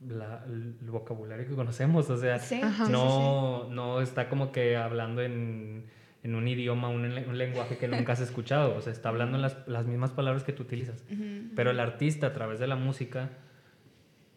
la- 0.08 0.44
el 0.48 0.74
vocabulario 0.90 1.48
que 1.48 1.54
conocemos, 1.54 2.10
o 2.10 2.18
sea, 2.18 2.40
Sí, 2.40 2.60
no, 2.90 3.70
no 3.70 4.02
está 4.02 4.28
como 4.28 4.52
que 4.52 4.76
hablando 4.76 5.22
en, 5.22 5.86
en 6.24 6.34
un 6.34 6.48
idioma, 6.48 6.90
un, 6.90 7.06
un 7.06 7.38
lenguaje 7.38 7.78
que 7.78 7.88
nunca 7.88 8.14
has 8.14 8.22
escuchado, 8.22 8.76
o 8.76 8.82
sea, 8.82 8.92
está 8.92 9.10
hablando 9.10 9.36
en 9.38 9.44
las, 9.44 9.56
las 9.68 9.86
mismas 9.86 10.10
palabras 10.10 10.44
que 10.44 10.52
tú 10.52 10.64
utilizas. 10.64 11.04
sí. 11.08 11.14
Ujú. 11.14 11.54
Pero 11.56 11.70
el 11.70 11.80
artista 11.80 12.26
a 12.26 12.34
través 12.34 12.58
de 12.60 12.66
la 12.66 12.76
música 12.76 13.30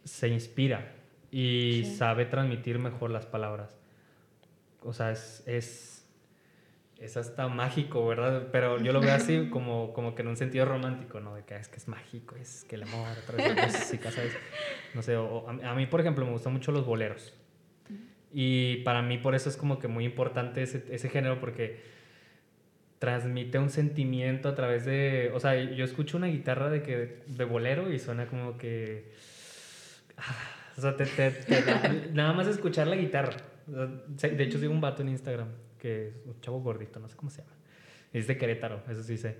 se 0.04 0.28
inspira 0.28 0.93
y 1.31 1.85
Sí. 1.87 1.97
sabe 1.97 2.26
transmitir 2.26 2.78
mejor 2.78 3.11
las 3.11 3.25
palabras. 3.25 3.78
O 4.83 4.93
sea, 4.93 5.11
es, 5.11 5.43
es, 5.47 5.94
es 7.04 7.16
hasta 7.16 7.49
mágico, 7.49 8.06
¿verdad? 8.06 8.49
Pero 8.52 8.78
yo 8.82 8.92
lo 8.92 9.00
veo 9.00 9.14
así 9.14 9.49
como, 9.50 9.92
como 9.92 10.14
que 10.14 10.23
en 10.23 10.28
un 10.28 10.37
sentido 10.37 10.64
romántico, 10.64 11.20
¿no? 11.20 11.34
De 11.34 11.42
que 11.44 11.56
es 11.56 11.68
que 11.68 11.76
es 11.76 11.88
mágico, 11.88 12.37
es 12.37 12.64
que 12.68 12.76
el 12.76 12.82
amor 12.84 13.08
la 13.38 13.66
música, 13.66 14.11
¿sabes? 14.11 14.37
No 14.94 15.02
sé, 15.02 15.16
o- 15.16 15.49
a, 15.49 15.70
a 15.70 15.75
mí, 15.75 15.87
por 15.87 16.00
ejemplo, 16.00 16.25
me 16.25 16.32
gustan 16.32 16.52
mucho 16.52 16.73
los 16.73 16.84
boleros. 16.87 17.32
Y 18.32 18.78
para 18.78 19.00
mí 19.02 19.18
por 19.18 19.34
eso 19.34 19.49
es 19.49 19.56
como 19.56 19.78
que 19.78 19.87
muy 19.88 20.04
importante 20.04 20.62
ese, 20.62 20.84
ese 20.90 21.08
género 21.08 21.38
porque 21.38 21.80
transmite 22.99 23.58
un 23.58 23.70
sentimiento 23.70 24.49
a 24.49 24.54
través 24.54 24.84
de... 24.84 25.30
O 25.34 25.40
sea, 25.40 25.54
yo 25.62 25.84
escucho 25.84 26.16
una 26.16 26.26
guitarra 26.28 26.70
de, 26.70 26.82
que, 26.82 27.23
de 27.26 27.44
bolero 27.44 27.92
y 27.92 27.99
suena 27.99 28.26
como 28.26 28.56
que... 28.56 29.12
ah, 30.16 30.34
O 30.76 30.80
sea, 30.80 30.96
te, 30.96 31.04
te- 31.06 31.30
te 31.30 31.62
da- 31.62 31.92
nada 32.12 32.32
más 32.32 32.46
escuchar 32.46 32.87
la 32.87 32.96
guitarra. 32.96 33.37
De 33.66 34.42
hecho, 34.44 34.58
sigo 34.58 34.73
un 34.73 34.80
vato 34.80 35.02
en 35.02 35.08
Instagram, 35.11 35.49
que 35.85 36.09
es 36.09 36.14
un 36.25 36.41
chavo 36.41 36.62
gordito, 36.62 36.99
no 36.99 37.09
sé 37.09 37.14
cómo 37.14 37.29
se 37.29 37.43
llama. 37.43 37.53
Es 38.14 38.26
de 38.26 38.38
Querétaro, 38.38 38.83
eso 38.88 39.03
sí 39.03 39.19
sé. 39.19 39.37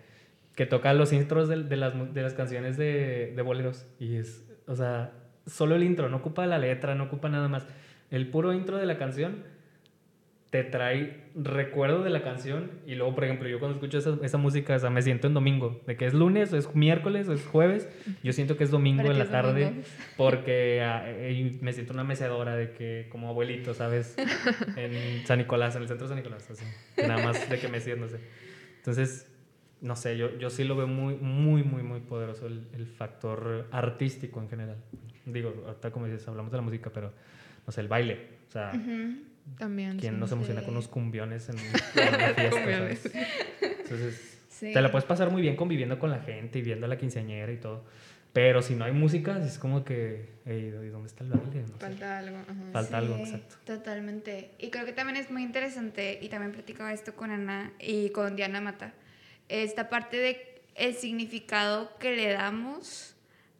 Que 0.55 0.67
toca 0.67 0.93
los 0.93 1.15
intros 1.15 1.49
de, 1.49 1.63
de 1.63 1.77
las, 1.77 1.95
de 2.13 2.21
las 2.21 2.35
canciones 2.35 2.77
de, 2.77 3.33
de 3.35 3.41
boleros. 3.41 3.87
Y 3.99 4.17
es, 4.17 4.45
o 4.67 4.77
sea, 4.77 5.15
solo 5.47 5.75
el 5.75 5.83
intro, 5.83 6.11
no 6.11 6.19
ocupa 6.19 6.45
la 6.45 6.59
letra, 6.59 6.95
no 6.95 7.05
ocupa 7.05 7.31
nada 7.31 7.49
más. 7.49 7.67
El 8.11 8.29
puro 8.29 8.53
intro 8.53 8.77
de 8.77 8.85
la 8.85 8.99
canción 8.99 9.43
te 10.55 10.63
trae 10.63 11.25
recuerdo 11.35 12.05
de 12.05 12.11
la 12.11 12.23
canción 12.23 12.71
y 12.87 12.95
luego, 12.95 13.17
por 13.17 13.25
ejemplo, 13.25 13.49
yo 13.49 13.59
cuando 13.59 13.75
escucho 13.75 13.99
esa, 13.99 14.17
esa 14.23 14.39
música, 14.39 14.77
o 14.77 14.79
sea, 14.79 14.89
me 14.89 15.03
siento 15.03 15.27
en 15.27 15.35
domingo, 15.35 15.83
de 15.85 15.97
que 15.97 16.07
es 16.07 16.15
lunes, 16.15 16.53
o 16.53 16.57
es 16.57 16.73
miércoles, 16.77 17.29
o 17.29 17.33
es 17.33 17.45
jueves, 17.45 17.89
yo 18.23 18.33
siento 18.33 18.57
que 18.57 18.63
es 18.63 18.71
domingo 18.71 19.11
en 19.11 19.19
la 19.19 19.29
tarde 19.29 19.65
domingo. 19.65 19.83
porque 20.17 20.81
ah, 20.81 21.11
y 21.29 21.59
me 21.61 21.73
siento 21.73 21.93
una 21.93 22.05
mecedora 22.05 22.55
de 22.55 22.71
que 22.71 23.09
como 23.11 23.31
abuelito, 23.31 23.75
¿sabes? 23.75 24.15
En 24.77 25.27
San 25.27 25.39
Nicolás, 25.39 25.75
en 25.75 25.83
el 25.83 25.89
centro 25.89 26.07
de 26.07 26.15
San 26.15 26.19
Nicolás, 26.23 26.49
así, 26.49 26.65
nada 27.05 27.21
más 27.25 27.51
de 27.51 27.59
que 27.59 27.67
me 27.67 27.81
siento, 27.81 28.05
no 28.05 28.09
sé. 28.09 28.21
Entonces, 28.77 29.29
no 29.81 29.97
sé, 29.97 30.17
yo, 30.17 30.39
yo 30.39 30.51
sí 30.51 30.63
lo 30.63 30.77
veo 30.77 30.87
muy, 30.87 31.17
muy, 31.17 31.65
muy, 31.65 31.83
muy 31.83 31.99
poderoso 31.99 32.47
el, 32.47 32.69
el 32.75 32.87
factor 32.87 33.67
artístico 33.73 34.41
en 34.41 34.49
general. 34.49 34.77
Digo, 35.27 35.53
ahorita 35.67 35.91
como 35.91 36.07
dices, 36.07 36.29
hablamos 36.29 36.53
de 36.53 36.59
la 36.59 36.63
música, 36.63 36.91
pero, 36.95 37.13
no 37.67 37.73
sé, 37.73 37.81
el 37.81 37.89
baile, 37.89 38.29
o 38.47 38.53
sea... 38.53 38.71
Ujú. 38.73 39.34
También. 39.59 39.99
¿Quién 39.99 40.15
sí. 40.15 40.21
no 40.21 40.27
se 40.27 40.35
emociona 40.35 40.61
Sí. 40.61 40.67
con 40.67 40.75
unos 40.75 40.89
cumbiones 40.89 41.49
en, 41.49 41.59
en 41.59 41.65
una 42.15 42.29
fiesta? 42.35 42.51
Cumbiones. 42.51 42.99
¿sabes? 43.01 43.27
Entonces, 43.63 44.31
Sí. 44.49 44.73
te 44.73 44.81
la 44.81 44.91
puedes 44.91 45.05
pasar 45.05 45.31
muy 45.31 45.43
bien 45.43 45.57
conviviendo 45.57 45.99
con 45.99 46.11
la 46.11 46.21
gente 46.21 46.61
y 46.61 46.63
viendo 46.63 46.87
a 46.87 46.89
la 46.89 46.97
quinceañera 46.97 47.51
y 47.53 47.57
todo. 47.57 47.85
Pero 48.33 48.63
si 48.63 48.75
no 48.75 48.85
hay 48.85 48.93
música, 48.93 49.39
es 49.45 49.59
como 49.59 49.85
que, 49.85 50.29
"Ey, 50.47 50.67
¿y 50.67 50.71
¿dónde 50.89 51.09
está 51.09 51.23
el 51.25 51.31
baile? 51.31 51.63
No 51.63 51.67
sé. 51.69 51.73
Falta 51.81 52.19
algo. 52.19 52.37
ajá. 52.39 52.55
Falta 52.73 52.99
algo, 52.99 53.17
exacto. 53.17 53.57
Totalmente. 53.65 54.51
Y 54.59 54.71
creo 54.71 54.85
que 54.87 54.93
también 54.93 55.17
es 55.17 55.31
muy 55.31 55.43
interesante, 55.43 56.19
y 56.21 56.29
también 56.29 56.53
platicaba 56.53 56.93
esto 56.93 57.15
con 57.15 57.31
Ana 57.31 57.73
y 57.81 58.11
con 58.11 58.35
Diana 58.37 58.61
Mata, 58.61 58.93
esta 59.49 59.89
parte 59.89 60.17
de 60.17 60.63
el 60.77 60.95
significado 60.95 61.97
que 61.99 62.17
le 62.17 62.33
damos 62.33 63.15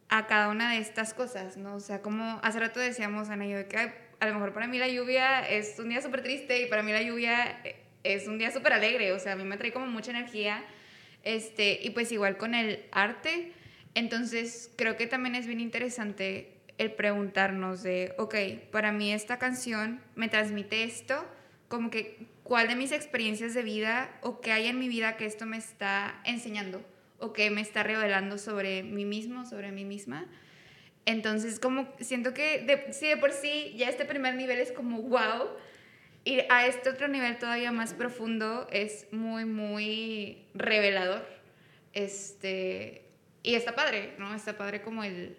a 0.09 0.27
cada 0.27 0.49
una 0.49 0.71
de 0.73 0.79
estas 0.79 1.13
cosas, 1.13 1.55
¿no? 1.57 1.75
O 1.75 1.79
sea, 1.79 2.01
como 2.01 2.39
hace 2.43 2.59
rato 2.59 2.79
decíamos, 2.79 3.29
Ana 3.29 3.45
y 3.47 3.51
yo, 3.51 3.57
de 3.57 3.67
que 3.67 3.77
"Ay, 3.77 3.91
a 4.25 4.29
lo 4.29 4.35
mejor 4.35 4.53
para 4.53 4.67
mí 4.67 4.77
la 4.77 4.87
lluvia 4.87 5.47
es 5.47 5.77
un 5.79 5.89
día 5.89 6.01
súper 6.01 6.23
triste 6.23 6.61
y 6.61 6.65
para 6.65 6.83
mí 6.83 6.91
la 6.91 7.01
lluvia 7.01 7.59
eh, 7.63 7.75
es 8.03 8.27
un 8.27 8.37
día 8.37 8.51
súper 8.51 8.73
alegre, 8.73 9.11
o 9.11 9.19
sea, 9.19 9.33
a 9.33 9.35
mí 9.35 9.43
me 9.43 9.57
trae 9.57 9.71
como 9.71 9.87
mucha 9.87 10.11
energía, 10.11 10.63
este, 11.23 11.79
y 11.81 11.91
pues 11.91 12.11
igual 12.11 12.37
con 12.37 12.53
el 12.53 12.83
arte, 12.91 13.53
entonces 13.93 14.71
creo 14.75 14.97
que 14.97 15.07
también 15.07 15.35
es 15.35 15.47
bien 15.47 15.59
interesante 15.59 16.51
el 16.77 16.91
preguntarnos 16.91 17.83
de, 17.83 18.13
ok, 18.17 18.35
para 18.71 18.91
mí 18.91 19.13
esta 19.13 19.39
canción 19.39 20.01
me 20.15 20.27
transmite 20.27 20.83
esto, 20.83 21.25
como 21.67 21.89
que 21.89 22.27
cuál 22.43 22.67
de 22.67 22.75
mis 22.75 22.91
experiencias 22.91 23.53
de 23.53 23.63
vida 23.63 24.11
o 24.21 24.41
qué 24.41 24.51
hay 24.51 24.67
en 24.67 24.77
mi 24.77 24.87
vida 24.87 25.17
que 25.17 25.25
esto 25.25 25.45
me 25.45 25.57
está 25.57 26.21
enseñando 26.25 26.85
o 27.19 27.33
que 27.33 27.49
me 27.49 27.61
está 27.61 27.81
revelando 27.83 28.37
sobre 28.37 28.83
mí 28.83 29.05
mismo, 29.05 29.45
sobre 29.45 29.71
mí 29.71 29.85
misma. 29.85 30.27
Entonces, 31.05 31.59
como 31.59 31.87
siento 31.99 32.33
que 32.33 32.59
de, 32.59 32.91
sí, 32.93 33.07
de 33.07 33.17
por 33.17 33.31
sí 33.31 33.73
ya 33.77 33.89
este 33.89 34.05
primer 34.05 34.35
nivel 34.35 34.59
es 34.59 34.71
como 34.71 35.01
wow, 35.03 35.49
y 36.25 36.39
a 36.49 36.65
este 36.65 36.89
otro 36.89 37.07
nivel 37.07 37.37
todavía 37.37 37.71
más 37.71 37.93
profundo 37.93 38.67
es 38.71 39.05
muy, 39.11 39.45
muy 39.45 40.47
revelador. 40.55 41.23
Este, 41.93 43.05
y 43.43 43.53
está 43.53 43.75
padre, 43.75 44.15
¿no? 44.17 44.33
Está 44.33 44.57
padre 44.57 44.81
como 44.81 45.03
el, 45.03 45.37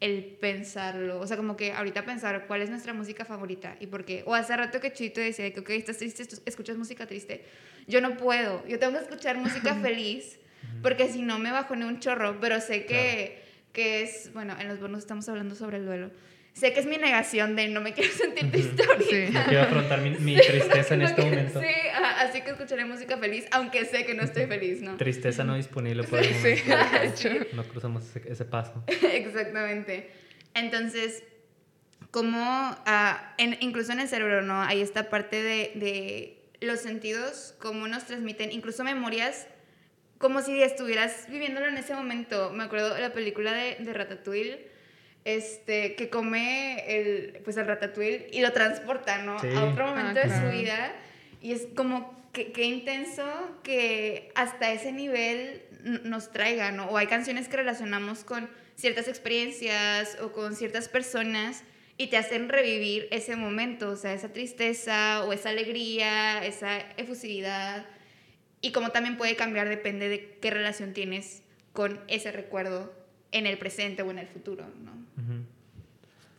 el 0.00 0.24
pensarlo. 0.38 1.20
O 1.20 1.26
sea, 1.26 1.38
como 1.38 1.56
que 1.56 1.72
ahorita 1.72 2.04
pensar 2.04 2.46
cuál 2.46 2.60
es 2.60 2.68
nuestra 2.68 2.92
música 2.92 3.24
favorita 3.24 3.76
y 3.80 3.86
por 3.86 4.04
qué. 4.04 4.24
O 4.26 4.34
hace 4.34 4.54
rato 4.54 4.78
que 4.78 4.92
Chito 4.92 5.22
decía 5.22 5.50
que, 5.54 5.60
ok, 5.60 5.70
estás 5.70 5.96
triste, 5.96 6.24
escuchas 6.44 6.76
música 6.76 7.06
triste. 7.06 7.46
Yo 7.86 8.02
no 8.02 8.18
puedo. 8.18 8.62
Yo 8.66 8.78
tengo 8.78 8.92
que 8.92 9.04
escuchar 9.04 9.38
música 9.38 9.74
feliz 9.82 10.38
porque 10.82 11.08
si 11.08 11.22
no 11.22 11.38
me 11.38 11.50
bajoné 11.50 11.86
un 11.86 11.98
chorro. 11.98 12.38
Pero 12.42 12.60
sé 12.60 12.84
que, 12.84 13.42
que 13.76 14.02
es, 14.02 14.32
bueno, 14.32 14.56
en 14.58 14.68
los 14.68 14.80
bonos 14.80 15.00
estamos 15.00 15.28
hablando 15.28 15.54
sobre 15.54 15.76
el 15.76 15.84
duelo. 15.84 16.10
Sé 16.54 16.72
que 16.72 16.80
es 16.80 16.86
mi 16.86 16.96
negación 16.96 17.54
de 17.56 17.68
no 17.68 17.82
me 17.82 17.92
quiero 17.92 18.10
sentir 18.14 18.50
triste 18.50 18.82
ahorita. 18.82 19.10
Sí. 19.10 19.30
No 19.30 19.44
quiero 19.44 19.62
afrontar 19.64 20.00
mi, 20.00 20.10
mi 20.12 20.36
tristeza 20.40 20.94
en 20.94 21.02
este 21.02 21.16
Como 21.20 21.30
que 21.30 21.36
momento. 21.36 21.60
Sí, 21.60 21.66
ajá, 21.92 22.22
así 22.22 22.40
que 22.40 22.50
escucharé 22.52 22.86
música 22.86 23.18
feliz, 23.18 23.44
aunque 23.50 23.84
sé 23.84 24.06
que 24.06 24.14
no 24.14 24.22
estoy 24.22 24.46
feliz, 24.46 24.80
¿no? 24.80 24.96
Tristeza 24.96 25.44
no 25.44 25.54
disponible 25.54 26.04
por 26.04 26.18
el 26.20 26.24
Sí, 26.34 26.62
momento. 26.66 26.98
de 26.98 27.06
hecho. 27.08 27.28
No 27.52 27.62
cruzamos 27.64 28.04
ese, 28.16 28.32
ese 28.32 28.46
paso. 28.46 28.82
Exactamente. 29.12 30.10
Entonces, 30.54 31.22
como 32.10 32.40
ah, 32.40 33.34
en- 33.36 33.58
incluso 33.60 33.92
en 33.92 34.00
el 34.00 34.08
cerebro, 34.08 34.40
¿no? 34.40 34.62
Hay 34.62 34.80
esta 34.80 35.10
parte 35.10 35.42
de, 35.42 35.72
de 35.74 36.66
los 36.66 36.80
sentidos, 36.80 37.54
cómo 37.58 37.86
nos 37.88 38.06
transmiten, 38.06 38.50
incluso 38.50 38.82
memorias, 38.82 39.46
como 40.18 40.42
si 40.42 40.62
estuvieras 40.62 41.26
viviéndolo 41.28 41.66
en 41.68 41.76
ese 41.78 41.94
momento. 41.94 42.50
Me 42.50 42.64
acuerdo 42.64 42.94
de 42.94 43.00
la 43.00 43.12
película 43.12 43.52
de, 43.52 43.76
de 43.80 43.92
Ratatouille, 43.92 44.66
este, 45.24 45.94
que 45.96 46.08
come 46.08 46.84
el, 46.86 47.40
pues 47.44 47.56
el 47.56 47.66
Ratatouille 47.66 48.28
y 48.32 48.40
lo 48.40 48.52
transporta, 48.52 49.18
¿no? 49.18 49.38
Sí. 49.40 49.48
A 49.54 49.64
otro 49.64 49.86
momento 49.88 50.20
Ah, 50.20 50.22
de 50.22 50.28
claro. 50.28 50.50
su 50.50 50.56
vida. 50.56 50.92
Y 51.42 51.52
es 51.52 51.66
como 51.74 52.14
que, 52.32 52.52
que 52.52 52.64
intenso 52.64 53.24
que 53.62 54.30
hasta 54.34 54.72
ese 54.72 54.92
nivel 54.92 55.62
nos 56.04 56.32
traiga, 56.32 56.72
¿no? 56.72 56.86
O 56.86 56.96
hay 56.96 57.06
canciones 57.06 57.48
que 57.48 57.56
relacionamos 57.56 58.24
con 58.24 58.48
ciertas 58.76 59.08
experiencias 59.08 60.18
o 60.20 60.32
con 60.32 60.54
ciertas 60.56 60.88
personas 60.88 61.62
y 61.98 62.08
te 62.08 62.16
hacen 62.18 62.48
revivir 62.48 63.08
ese 63.10 63.36
momento, 63.36 63.88
o 63.90 63.96
sea, 63.96 64.12
esa 64.12 64.32
tristeza 64.32 65.24
o 65.24 65.32
esa 65.32 65.48
alegría, 65.50 66.44
esa 66.44 66.78
efusividad. 66.98 67.86
Y 68.66 68.72
como 68.72 68.90
también 68.90 69.16
puede 69.16 69.36
cambiar, 69.36 69.68
depende 69.68 70.08
de 70.08 70.38
qué 70.40 70.50
relación 70.50 70.92
tienes 70.92 71.44
con 71.72 72.00
ese 72.08 72.32
recuerdo 72.32 72.92
en 73.30 73.46
el 73.46 73.58
presente 73.58 74.02
o 74.02 74.10
en 74.10 74.18
el 74.18 74.26
futuro, 74.26 74.64
¿no? 74.84 74.90
Ujú. 75.22 75.44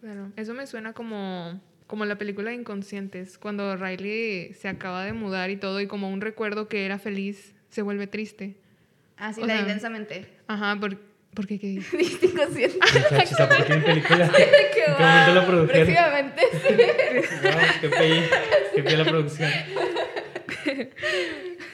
Claro, 0.02 0.32
eso 0.36 0.54
me 0.54 0.68
suena 0.68 0.92
como, 0.92 1.62
como 1.88 2.04
la 2.04 2.18
película 2.18 2.50
de 2.50 2.58
Inconscientes, 2.58 3.38
cuando 3.38 3.78
Riley 3.78 4.54
se 4.56 4.68
acaba 4.68 5.06
de 5.06 5.14
mudar 5.14 5.52
y 5.52 5.56
todo, 5.56 5.80
y 5.80 5.88
como 5.88 6.10
un 6.10 6.20
recuerdo 6.20 6.68
que 6.68 6.84
era 6.86 7.00
feliz 7.00 7.56
se 7.70 7.82
vuelve 7.82 8.08
triste. 8.08 8.58
Así, 9.16 9.42
O 9.42 9.46
la 9.46 9.54
sea, 9.54 9.62
intensamente. 9.62 10.28
Ajá, 10.48 10.78
por, 10.78 10.98
¿por 11.34 11.48
qué? 11.48 11.58
¿Qué? 11.58 11.68
Dijiste 11.98 12.26
inconsciente. 12.26 12.78
¿a 12.82 13.48
poco 13.48 13.64
tienen 13.64 13.86
película? 13.86 14.30
¿Qué 14.36 14.44
¿En 14.44 14.98
qué 14.98 15.02
momento 15.02 15.34
la 15.34 15.48
produjeron? 15.48 15.86
Próximamente, 15.88 16.42
sí. 16.52 16.76
No, 17.48 17.80
qué 17.80 17.88
pey, 17.90 18.24
qué 18.76 18.84
pey 18.84 18.98
la 18.98 19.06
producción. 19.06 19.50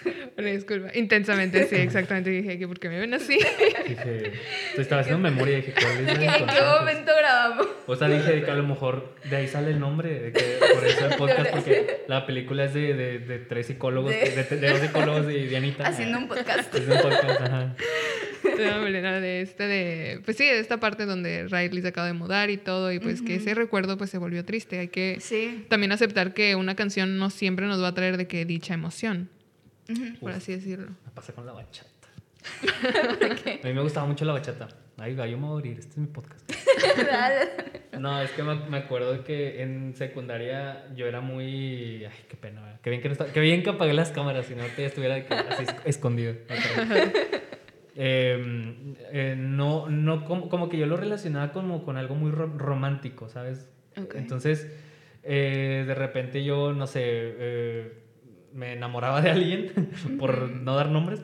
Una 0.38 0.48
disculpa. 0.50 0.90
Intensamente, 0.96 1.68
sí, 1.68 1.76
exactamente. 1.76 2.30
Dije 2.30 2.58
que 2.58 2.68
porque 2.68 2.90
me 2.90 3.00
ven 3.00 3.14
así. 3.14 3.38
Dije, 3.88 4.32
pues 4.76 4.80
estaba 4.80 5.02
haciendo 5.02 5.20
memoria 5.30 5.58
dije, 5.58 5.74
¿cuál 5.74 6.08
es 6.10 6.18
la 6.20 6.38
¿En 6.38 6.46
qué 6.48 6.62
momento 6.80 7.12
grabamos? 7.18 7.68
O 7.86 7.96
sea, 7.96 8.08
dije 8.08 8.44
que 8.44 8.52
a 8.52 8.56
lo 8.56 8.64
mejor 8.64 9.16
de 9.30 9.36
ahí 9.36 9.48
sale 9.48 9.72
el 9.72 9.80
nombre, 9.80 10.20
de 10.20 10.32
que 10.32 10.58
por 10.74 10.86
eso 10.86 11.06
el 11.08 11.16
podcast, 11.16 11.52
porque 11.52 12.04
la 12.08 12.26
película 12.26 12.66
es 12.66 12.74
de, 12.74 12.94
de, 12.94 13.20
de 13.20 13.40
tres 13.40 13.68
psicólogos, 13.68 14.12
De- 14.12 14.30
de, 14.50 14.58
de 14.58 14.70
dos 14.70 14.80
psicólogos 14.80 15.32
y 15.32 15.46
Dianita. 15.48 15.88
Haciendo 15.88 16.18
un 16.18 16.28
podcast. 16.28 16.74
Haciendo 16.74 16.96
un 16.96 17.02
podcast, 17.02 17.42
ajá. 17.42 17.76
No, 18.44 18.84
de 18.84 19.42
este 19.42 19.64
de 19.68 20.22
pues 20.24 20.38
sí 20.38 20.46
de 20.46 20.60
esta 20.60 20.80
parte 20.80 21.06
donde 21.06 21.48
Riley 21.48 21.82
se 21.82 21.88
acaba 21.88 22.08
de 22.08 22.14
mudar 22.14 22.50
y 22.50 22.58
todo 22.58 22.92
y 22.92 23.00
pues 23.00 23.22
que 23.22 23.36
ese 23.36 23.54
recuerdo 23.56 23.98
pues 23.98 24.10
se 24.10 24.18
volvió 24.18 24.46
triste 24.46 24.80
hay 24.80 24.88
que 24.90 25.18
Sí. 25.20 25.66
también 25.70 25.92
aceptar 25.92 26.34
que 26.34 26.56
una 26.56 26.76
canción 26.76 27.18
no 27.18 27.30
siempre 27.30 27.66
nos 27.66 27.82
va 27.82 27.88
a 27.90 27.94
traer 27.94 28.18
de 28.18 28.28
que 28.28 28.46
dicha 28.46 28.74
emoción 28.74 29.30
Por 30.20 30.32
así 30.32 30.54
decirlo 30.54 30.88
Me 31.06 31.12
pasa 31.14 31.34
con 31.34 31.46
la 31.46 31.54
bachata. 31.54 31.90
A 33.64 33.68
mí 33.68 33.74
me 33.74 33.82
gustaba 33.82 34.06
mucho 34.06 34.26
la 34.26 34.34
bachata. 34.34 34.68
Ay, 34.98 35.16
gallo, 35.16 35.38
me 35.38 35.44
voy 35.44 35.52
a 35.52 35.54
morir. 35.56 35.80
Este 35.80 35.92
es 35.92 35.98
mi 35.98 36.08
podcast. 36.08 36.50
no, 38.00 38.22
es 38.22 38.32
que 38.32 38.44
me, 38.44 38.56
me, 38.56 38.78
acuerdo 38.78 39.24
que 39.24 39.62
en 39.62 39.96
secundaria 39.96 40.88
yo 40.96 41.08
era 41.08 41.22
muy. 41.22 42.06
Ay, 42.06 42.26
qué 42.30 42.38
pena. 42.38 42.80
Qué 42.82 42.90
bien 42.90 43.02
que, 43.02 43.10
no 43.10 43.16
qué 43.16 43.40
bien 43.40 43.64
que 43.64 43.70
apagué 43.72 43.94
las 43.94 44.12
cámaras, 44.12 44.46
si 44.46 44.56
no 44.56 44.64
te 44.76 44.86
estuviera 44.86 45.16
así 45.50 45.66
escondido. 45.86 46.36
Em, 47.96 48.96
eh, 49.12 49.36
no, 49.38 49.88
no, 49.88 50.26
como, 50.26 50.50
como, 50.50 50.68
que 50.68 50.80
yo 50.80 50.88
lo 50.88 50.98
relacionaba 50.98 51.52
como 51.52 51.86
con 51.86 51.96
algo 51.96 52.16
muy 52.16 52.32
romántico, 52.32 53.30
¿sabes? 53.30 53.70
Entonces, 54.16 54.68
eh, 55.22 55.84
de 55.86 55.94
repente 55.94 56.44
yo, 56.44 56.74
no 56.74 56.88
sé, 56.88 57.02
eh, 57.04 58.03
me 58.54 58.74
enamoraba 58.74 59.22
de 59.22 59.32
alguien, 59.32 59.92
por 60.20 60.50
no 60.50 60.76
dar 60.76 60.90
nombres, 60.90 61.22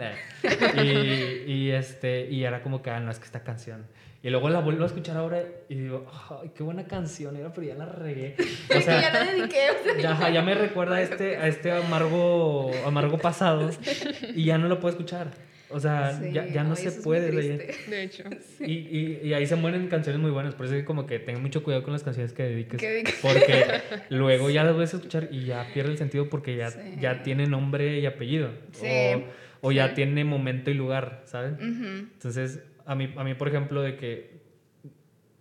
y, 0.83 1.51
y, 1.51 1.71
este, 1.71 2.29
y 2.29 2.43
era 2.43 2.61
como 2.61 2.81
que, 2.81 2.89
ah, 2.89 2.99
no, 2.99 3.11
es 3.11 3.19
que 3.19 3.25
esta 3.25 3.43
canción. 3.43 3.85
Y 4.21 4.29
luego 4.29 4.49
la 4.49 4.59
vuelvo 4.59 4.83
a 4.83 4.87
escuchar 4.87 5.15
ahora 5.15 5.43
y 5.69 5.75
digo, 5.75 6.05
ay, 6.29 6.51
qué 6.53 6.61
buena 6.61 6.83
canción 6.85 7.37
era, 7.37 7.53
pero 7.53 7.67
ya 7.67 7.75
la 7.75 7.85
regué. 7.85 8.35
O 8.77 8.81
sea, 8.81 9.01
ya 9.01 9.13
la 9.13 9.31
dediqué. 9.31 9.67
ya, 10.01 10.29
ya, 10.29 10.41
me 10.41 10.55
recuerda 10.55 10.97
a 10.97 11.01
este, 11.01 11.37
a 11.37 11.47
este 11.47 11.71
amargo, 11.71 12.71
amargo 12.85 13.17
pasado 13.17 13.69
y 14.35 14.43
ya 14.43 14.57
no 14.57 14.67
lo 14.67 14.79
puedo 14.79 14.91
escuchar. 14.91 15.29
O 15.71 15.79
sea, 15.79 16.19
ya, 16.31 16.47
ya, 16.47 16.63
no 16.63 16.75
se 16.75 16.91
puede. 16.91 17.31
De 17.31 18.03
hecho. 18.03 18.23
Y, 18.59 18.73
y, 18.73 19.19
y, 19.23 19.33
ahí 19.33 19.45
se 19.45 19.55
mueren 19.55 19.87
canciones 19.87 20.19
muy 20.19 20.31
buenas. 20.31 20.55
Por 20.55 20.65
eso 20.65 20.75
es 20.75 20.83
como 20.83 21.05
que 21.05 21.19
tengo 21.19 21.39
mucho 21.39 21.63
cuidado 21.63 21.83
con 21.83 21.93
las 21.93 22.03
canciones 22.03 22.33
que 22.33 22.43
dediques. 22.43 22.81
Porque 23.21 23.81
luego 24.09 24.49
ya 24.49 24.63
las 24.63 24.75
vas 24.75 24.93
a 24.93 24.97
escuchar 24.97 25.29
y 25.31 25.45
ya 25.45 25.67
pierde 25.73 25.91
el 25.91 25.97
sentido 25.97 26.29
porque 26.29 26.55
ya, 26.55 26.71
ya 26.99 27.21
tiene 27.21 27.45
nombre 27.45 27.99
y 27.99 28.05
apellido. 28.05 28.49
O, 28.81 29.67
o 29.67 29.71
ya 29.71 29.93
tiene 29.93 30.23
momento 30.23 30.71
y 30.71 30.73
lugar, 30.73 31.21
¿sabes? 31.25 31.53
Entonces, 31.59 32.63
a 32.85 32.95
mí, 32.95 33.13
a 33.15 33.23
mí, 33.23 33.35
por 33.35 33.47
ejemplo, 33.47 33.81
de 33.81 33.95
que 33.95 34.39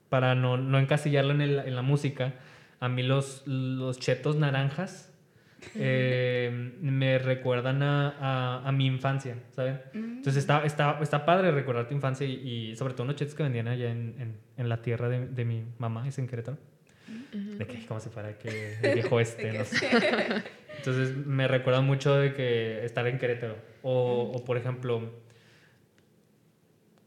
para 0.08 0.34
no, 0.34 0.56
no 0.56 0.78
encasillarlo 0.78 1.32
en, 1.32 1.40
el, 1.40 1.58
en 1.60 1.74
la 1.74 1.82
música, 1.82 2.34
a 2.80 2.88
mí 2.88 3.02
los, 3.02 3.46
los 3.46 3.98
chetos 3.98 4.36
naranjas 4.36 5.07
eh, 5.74 6.72
me 6.80 7.18
recuerdan 7.18 7.82
a, 7.82 8.62
a, 8.66 8.72
mi 8.72 8.86
infancia, 8.86 9.36
¿saben? 9.50 9.80
Entonces 9.92 10.36
está, 10.36 10.64
está, 10.64 10.98
está 11.00 11.24
padre 11.24 11.50
recordar 11.50 11.88
tu 11.88 11.94
infancia 11.94 12.26
y, 12.26 12.76
sobre 12.76 12.94
todo 12.94 13.04
unos 13.04 13.16
chetos 13.16 13.34
que 13.34 13.42
vendían 13.42 13.68
allá 13.68 13.90
en, 13.90 14.36
en, 14.56 14.68
la 14.68 14.82
tierra 14.82 15.08
de, 15.08 15.26
de, 15.26 15.44
mi 15.44 15.64
mamá, 15.78 16.06
es 16.06 16.18
en 16.18 16.26
Querétaro. 16.26 16.58
De 17.32 17.66
que 17.66 17.86
como 17.86 18.00
si 18.00 18.08
fuera 18.10 18.38
que 18.38 18.76
el 18.82 18.94
viejo 18.94 19.18
este, 19.20 19.52
no 19.52 19.64
sé. 19.64 19.88
Entonces 20.78 21.16
me 21.16 21.48
recuerda 21.48 21.80
mucho 21.80 22.14
de 22.16 22.34
que 22.34 22.84
estar 22.84 23.06
en 23.06 23.18
Querétaro. 23.18 23.56
O, 23.82 24.32
o 24.34 24.44
por 24.44 24.56
ejemplo, 24.56 25.10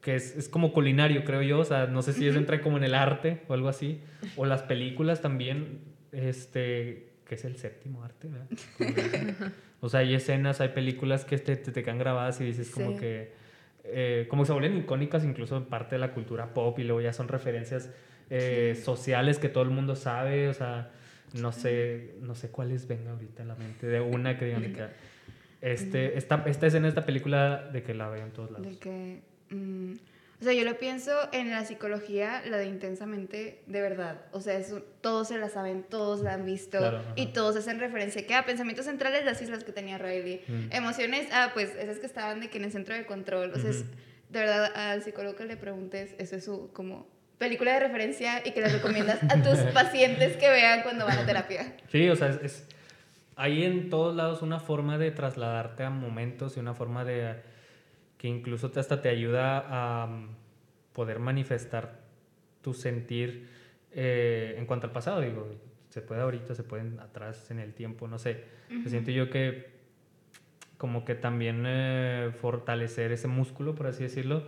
que 0.01 0.15
es, 0.15 0.35
es, 0.35 0.49
como 0.49 0.73
culinario, 0.73 1.23
creo 1.23 1.41
yo. 1.41 1.59
O 1.59 1.65
sea, 1.65 1.87
no 1.87 2.01
sé 2.01 2.13
si 2.13 2.27
eso 2.27 2.37
entra 2.37 2.61
como 2.61 2.77
en 2.77 2.83
el 2.83 2.95
arte 2.95 3.41
o 3.47 3.53
algo 3.53 3.69
así. 3.69 4.01
O 4.35 4.45
las 4.45 4.63
películas 4.63 5.21
también. 5.21 5.79
Este, 6.11 7.10
que 7.31 7.35
es 7.35 7.45
el 7.45 7.55
séptimo 7.55 8.03
arte, 8.03 8.27
¿verdad? 8.27 8.49
o 9.79 9.87
sea, 9.87 10.01
hay 10.01 10.13
escenas, 10.13 10.59
hay 10.59 10.67
películas 10.67 11.23
que 11.23 11.37
te, 11.37 11.55
te, 11.55 11.81
quedan 11.81 11.97
grabadas 11.97 12.41
y 12.41 12.43
dices 12.43 12.69
como 12.71 12.97
que, 12.97 13.31
eh, 13.85 14.27
como 14.29 14.43
se 14.43 14.51
vuelven 14.51 14.75
icónicas 14.75 15.23
incluso 15.23 15.55
en 15.55 15.63
parte 15.63 15.95
de 15.95 15.99
la 15.99 16.11
cultura 16.11 16.53
pop 16.53 16.77
y 16.77 16.83
luego 16.83 16.99
ya 16.99 17.13
son 17.13 17.29
referencias 17.29 17.89
eh, 18.29 18.77
sociales 18.83 19.39
que 19.39 19.47
todo 19.47 19.63
el 19.63 19.69
mundo 19.69 19.95
sabe, 19.95 20.49
o 20.49 20.53
sea, 20.53 20.91
no 21.35 21.53
sé, 21.53 22.15
no 22.19 22.35
sé 22.35 22.49
cuáles 22.49 22.85
venga 22.89 23.11
ahorita 23.11 23.43
en 23.43 23.47
la 23.47 23.55
mente 23.55 23.87
de 23.87 24.01
una 24.01 24.37
que 24.37 24.47
digan 24.47 24.73
que 24.73 24.87
este, 25.61 26.17
esta, 26.17 26.43
esta 26.47 26.67
escena 26.67 26.89
esta 26.89 27.05
película 27.05 27.69
de 27.71 27.81
que 27.81 27.93
la 27.93 28.09
vean 28.09 28.31
todos 28.31 28.51
lados. 28.51 28.67
De 28.67 28.77
que... 28.77 29.21
Mm, 29.51 29.93
o 30.41 30.43
sea, 30.43 30.53
yo 30.53 30.63
lo 30.63 30.79
pienso 30.79 31.11
en 31.33 31.51
la 31.51 31.63
psicología, 31.65 32.41
la 32.49 32.57
de 32.57 32.65
intensamente, 32.65 33.61
de 33.67 33.79
verdad. 33.79 34.21
O 34.31 34.41
sea, 34.41 34.57
es, 34.57 34.73
todos 34.99 35.27
se 35.27 35.37
la 35.37 35.49
saben, 35.49 35.83
todos 35.83 36.21
la 36.21 36.33
han 36.33 36.47
visto 36.47 36.79
y 37.15 37.27
todos 37.27 37.55
hacen 37.57 37.79
referencia 37.79 38.25
que 38.25 38.33
a 38.33 38.43
pensamientos 38.43 38.85
centrales, 38.85 39.23
las 39.23 39.39
islas 39.39 39.63
que 39.63 39.71
tenía 39.71 39.99
Riley. 39.99 40.41
Mm. 40.47 40.73
Emociones, 40.73 41.27
ah, 41.31 41.51
pues 41.53 41.75
esas 41.75 41.99
que 41.99 42.07
estaban 42.07 42.39
de 42.39 42.49
que 42.49 42.57
en 42.57 42.63
el 42.63 42.71
centro 42.71 42.95
de 42.95 43.05
control. 43.05 43.51
O 43.53 43.59
sea, 43.59 43.69
es, 43.69 43.85
de 44.29 44.39
verdad, 44.39 44.71
al 44.73 45.03
psicólogo 45.03 45.35
que 45.35 45.45
le 45.45 45.57
preguntes, 45.57 46.15
eso 46.17 46.35
es 46.35 46.43
su 46.43 46.71
como 46.73 47.07
película 47.37 47.73
de 47.73 47.81
referencia 47.81 48.41
y 48.43 48.49
que 48.49 48.61
le 48.61 48.69
recomiendas 48.73 49.19
a 49.29 49.43
tus 49.43 49.59
pacientes 49.73 50.37
que 50.37 50.49
vean 50.49 50.81
cuando 50.81 51.05
van 51.05 51.19
a 51.19 51.25
terapia. 51.27 51.75
Sí, 51.91 52.09
o 52.09 52.15
sea, 52.15 52.29
es, 52.41 52.65
hay 53.35 53.63
en 53.63 53.91
todos 53.91 54.15
lados 54.15 54.41
una 54.41 54.59
forma 54.59 54.97
de 54.97 55.11
trasladarte 55.11 55.83
a 55.83 55.91
momentos 55.91 56.57
y 56.57 56.59
una 56.59 56.73
forma 56.73 57.05
de 57.05 57.50
que 58.21 58.27
incluso 58.27 58.69
te, 58.69 58.79
hasta 58.79 59.01
te 59.01 59.09
ayuda 59.09 59.65
a 59.67 60.05
mm, 60.05 60.35
poder 60.93 61.17
manifestar 61.17 62.01
tu 62.61 62.75
sentir 62.75 63.47
eh, 63.91 64.53
en 64.59 64.67
cuanto 64.67 64.85
al 64.85 64.93
pasado. 64.93 65.21
Digo, 65.21 65.47
se 65.89 66.03
puede 66.03 66.21
ahorita, 66.21 66.53
se 66.53 66.61
pueden 66.61 66.99
atrás 66.99 67.49
en 67.49 67.57
el 67.57 67.73
tiempo, 67.73 68.07
no 68.07 68.19
sé. 68.19 68.43
Siento 68.85 69.09
yo 69.09 69.31
que 69.31 69.71
como 70.77 71.03
que 71.03 71.15
también 71.15 71.63
eh, 71.65 72.29
fortalecer 72.39 73.11
ese 73.11 73.27
músculo, 73.27 73.73
por 73.73 73.87
así 73.87 74.03
decirlo, 74.03 74.43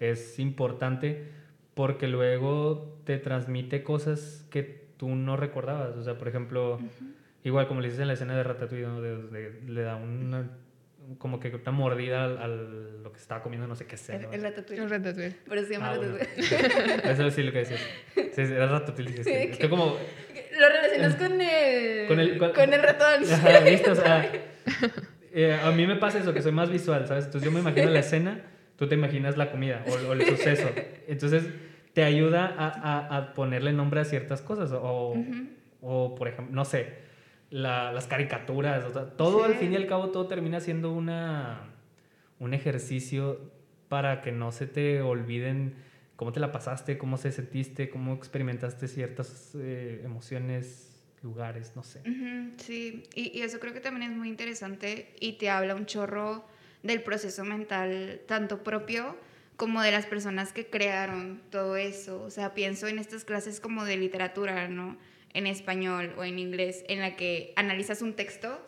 es 0.00 0.38
importante 0.38 1.28
porque 1.74 2.08
luego 2.08 2.98
te 3.04 3.18
transmite 3.18 3.82
cosas 3.82 4.46
que 4.50 4.88
tú 4.96 5.14
no 5.14 5.36
recordabas. 5.36 5.96
O 5.96 6.02
sea, 6.02 6.16
por 6.16 6.28
ejemplo, 6.28 6.78
igual 7.44 7.68
como 7.68 7.82
le 7.82 7.88
dices 7.88 8.00
en 8.00 8.08
la 8.08 8.14
escena 8.14 8.34
de 8.34 8.42
Ratatouille, 8.42 9.60
le 9.66 9.82
da 9.82 9.96
una 9.96 10.48
como 11.16 11.40
que 11.40 11.48
una 11.48 11.72
mordida 11.72 12.24
al, 12.24 13.02
lo 13.02 13.12
que 13.12 13.18
estaba 13.18 13.42
comiendo, 13.42 13.66
no 13.66 13.74
sé 13.74 13.86
qué 13.86 13.96
sea. 13.96 14.16
El, 14.16 14.42
ratatouille. 14.42 14.82
El 14.82 14.90
ratatouille. 14.90 15.34
Por 15.46 15.56
eso 15.56 15.68
se 15.68 15.72
llama 15.74 15.90
ah, 15.90 15.96
ratatouille. 15.96 17.10
Eso 17.12 17.30
sí 17.30 17.42
lo 17.42 17.52
que 17.52 17.58
decías. 17.58 17.80
Sí, 18.14 18.42
era 18.42 18.66
ratatouille. 18.66 19.24
Sí, 19.24 19.30
es 19.30 19.58
que 19.58 19.68
como... 19.68 19.96
Lo 20.58 20.68
relacionas 20.68 21.16
con 21.16 21.40
el... 21.40 22.06
Con 22.08 22.20
el, 22.20 22.38
con, 22.38 22.74
el 22.74 22.82
ratón. 22.82 23.24
Ajá, 23.32 23.60
¿viste? 23.60 23.90
O 23.90 23.94
sea, 23.94 24.30
eh, 25.32 25.58
a 25.62 25.70
mí 25.70 25.86
me 25.86 25.96
pasa 25.96 26.18
eso, 26.18 26.34
que 26.34 26.42
soy 26.42 26.52
más 26.52 26.70
visual, 26.70 27.06
¿sabes? 27.06 27.26
Entonces 27.26 27.48
yo 27.48 27.52
me 27.52 27.60
imagino 27.60 27.90
la 27.90 28.00
escena, 28.00 28.42
tú 28.76 28.88
te 28.88 28.94
imaginas 28.94 29.36
la 29.36 29.50
comida 29.50 29.84
o, 29.86 30.12
el 30.12 30.26
suceso. 30.26 30.68
Entonces 31.06 31.44
te 31.94 32.04
ayuda 32.04 32.54
a, 32.58 32.68
a, 32.68 33.16
a, 33.16 33.34
ponerle 33.34 33.72
nombre 33.72 34.00
a 34.00 34.04
ciertas 34.04 34.42
cosas. 34.42 34.72
O, 34.72 35.14
o 35.80 36.14
por 36.14 36.28
ejemplo, 36.28 36.54
no 36.54 36.64
sé 36.64 37.07
las 37.50 38.06
caricaturas, 38.06 38.84
o 38.84 38.92
sea, 38.92 39.16
todo 39.16 39.44
al 39.44 39.54
fin 39.54 39.72
y 39.72 39.76
al 39.76 39.86
cabo 39.86 40.10
todo 40.10 40.26
termina 40.26 40.60
siendo 40.60 40.92
una, 40.92 41.62
un 42.38 42.54
ejercicio 42.54 43.40
para 43.88 44.20
que 44.20 44.32
no 44.32 44.52
se 44.52 44.66
te 44.66 45.00
olviden 45.00 45.74
cómo 46.16 46.32
te 46.32 46.40
la 46.40 46.52
pasaste, 46.52 46.98
cómo 46.98 47.16
se 47.16 47.32
sentiste, 47.32 47.88
cómo 47.88 48.14
experimentaste 48.14 48.88
ciertas 48.88 49.52
eh, 49.54 50.02
emociones, 50.04 51.02
lugares, 51.22 51.72
no 51.74 51.82
sé. 51.82 52.02
sí, 52.58 53.04
y, 53.14 53.38
y, 53.38 53.42
eso 53.42 53.60
creo 53.60 53.72
que 53.72 53.80
también 53.80 54.10
es 54.10 54.16
muy 54.16 54.28
interesante 54.28 55.14
y 55.20 55.34
te 55.34 55.48
habla 55.48 55.74
un 55.74 55.86
chorro 55.86 56.44
del 56.82 57.02
proceso 57.02 57.44
mental, 57.44 58.20
tanto 58.26 58.62
propio 58.62 59.16
como 59.56 59.82
de 59.82 59.90
las 59.90 60.06
personas 60.06 60.52
que 60.52 60.66
crearon 60.66 61.42
todo 61.50 61.76
eso. 61.76 62.22
O 62.22 62.30
sea, 62.30 62.54
pienso 62.54 62.86
en 62.86 62.98
estas 62.98 63.24
clases 63.24 63.58
como 63.58 63.84
de 63.84 63.96
literatura, 63.96 64.68
¿no? 64.68 64.96
En 65.34 65.46
español 65.46 66.14
o 66.16 66.24
en 66.24 66.38
inglés 66.38 66.84
en 66.88 67.00
la 67.00 67.16
que 67.16 67.52
analizas 67.56 68.02
un 68.02 68.14
texto 68.14 68.64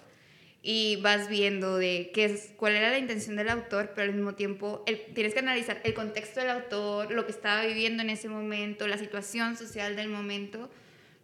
y 0.62 0.96
vas 0.96 1.28
viendo 1.28 1.78
de 1.78 2.10
qué 2.12 2.26
es, 2.26 2.52
cuál 2.56 2.76
era 2.76 2.90
la 2.90 2.98
intención 2.98 3.36
del 3.36 3.48
autor, 3.48 3.92
pero 3.94 4.08
al 4.08 4.14
mismo 4.14 4.34
tiempo 4.34 4.84
tienes 5.14 5.32
que 5.32 5.40
analizar 5.40 5.80
el 5.84 5.94
contexto 5.94 6.40
del 6.40 6.50
autor, 6.50 7.12
lo 7.12 7.24
que 7.24 7.32
estaba 7.32 7.64
viviendo 7.64 8.02
en 8.02 8.10
ese 8.10 8.28
momento, 8.28 8.86
la 8.86 8.98
situación 8.98 9.56
social 9.56 9.96
del 9.96 10.08
momento, 10.08 10.70